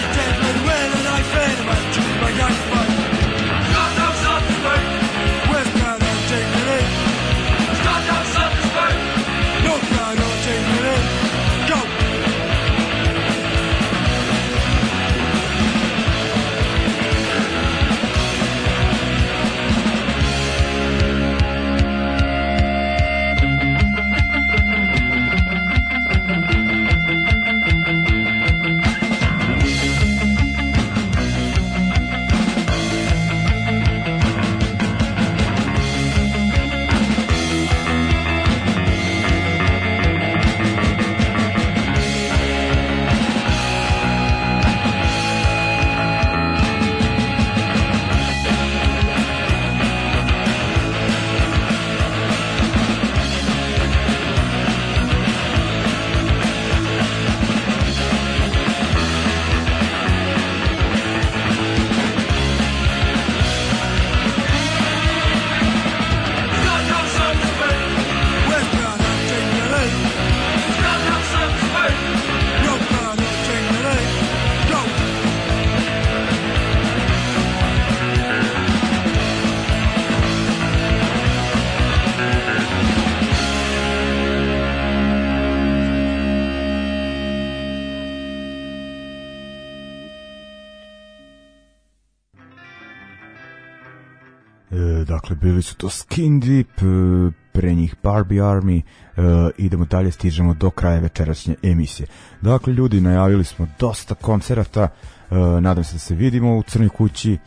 [95.57, 99.21] bili su to Skin Deep, e, pre njih Barbie Army, e,
[99.57, 102.07] idemo dalje, stižemo do kraja večerašnje emisije.
[102.41, 107.33] Dakle, ljudi, najavili smo dosta koncerata, e, nadam se da se vidimo u Crnoj kući
[107.33, 107.37] e,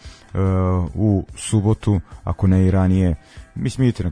[0.95, 3.15] u subotu, ako ne i ranije.
[3.55, 4.11] Mislim, vidite,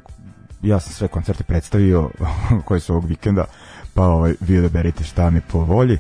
[0.63, 2.11] ja sam sve koncerte predstavio
[2.67, 3.45] koji su ovog vikenda,
[3.95, 5.95] pa ovaj, vi odaberite šta mi po volji.
[5.95, 5.99] E,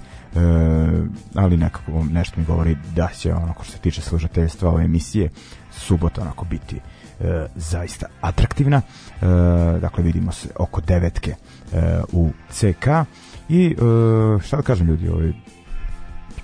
[1.34, 5.30] ali nekako nešto mi govori da će onako što se tiče služateljstva ove emisije
[5.70, 6.80] subota onako biti
[7.20, 8.76] e, zaista atraktivna.
[8.76, 9.26] E,
[9.80, 11.34] dakle, vidimo se oko devetke
[11.72, 12.86] e, u CK
[13.48, 13.76] i e,
[14.42, 15.32] šta da kažem ljudi, ovaj,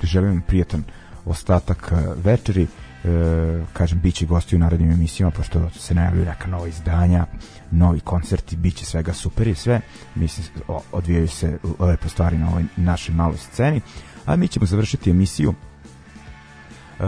[0.02, 0.84] želim vam prijatan
[1.24, 2.66] ostatak e, večeri.
[3.04, 7.26] E, kažem, bit će gosti u narednim emisijama pošto se najavljuju neka nova izdanja
[7.70, 9.80] novi koncerti, bit će svega super i sve,
[10.14, 10.46] mislim,
[10.92, 13.80] odvijaju se lepo stvari na ovoj našoj maloj sceni.
[14.26, 17.05] A mi ćemo završiti emisiju uh,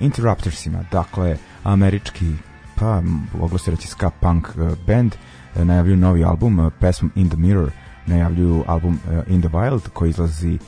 [0.00, 2.32] Interruptersima, dakle američki
[2.80, 3.02] pa
[3.38, 5.14] moglo se reći ska punk uh, band
[5.54, 7.70] uh, najavljuju novi album, uh, pesmom In the Mirror
[8.06, 10.58] najavljuju album In the Wild koji izlazi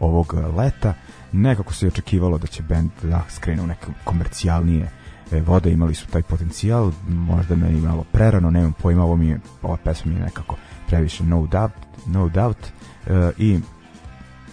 [0.00, 0.94] ovog leta.
[1.32, 4.90] Nekako se je očekivalo da će band da skrene u neke komercijalnije
[5.32, 9.28] e, vode, imali su taj potencijal možda me je malo prerano, nemam pojma ovo mi
[9.28, 10.56] je, ova pesma mi je nekako
[10.86, 11.72] previše no doubt,
[12.06, 12.66] no doubt
[13.38, 13.58] i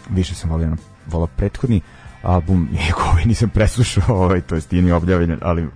[0.09, 0.75] više sam volio,
[1.07, 1.81] volao prethodni
[2.27, 5.67] album, iako nisam preslušao, ovaj, to jest nije objavljen, ali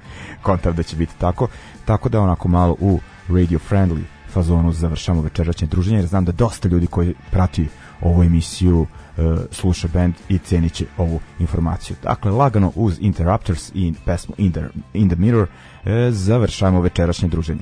[0.42, 1.48] kontam da će biti tako,
[1.86, 6.70] tako da onako malo u radio friendly fazonu završamo večerašnje druženje, jer znam da dosta
[6.70, 7.68] ljudi koji prati
[8.02, 11.96] ovu emisiju uh, sluša band i cenit će ovu informaciju.
[12.04, 14.62] Dakle, lagano uz Interrupters i pesmu In the,
[14.94, 17.62] In the Mirror uh, završavamo večerašnje druženje.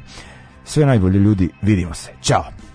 [0.65, 2.11] Sve najbolje ljudi, vidimo se.
[2.21, 2.68] Ćao!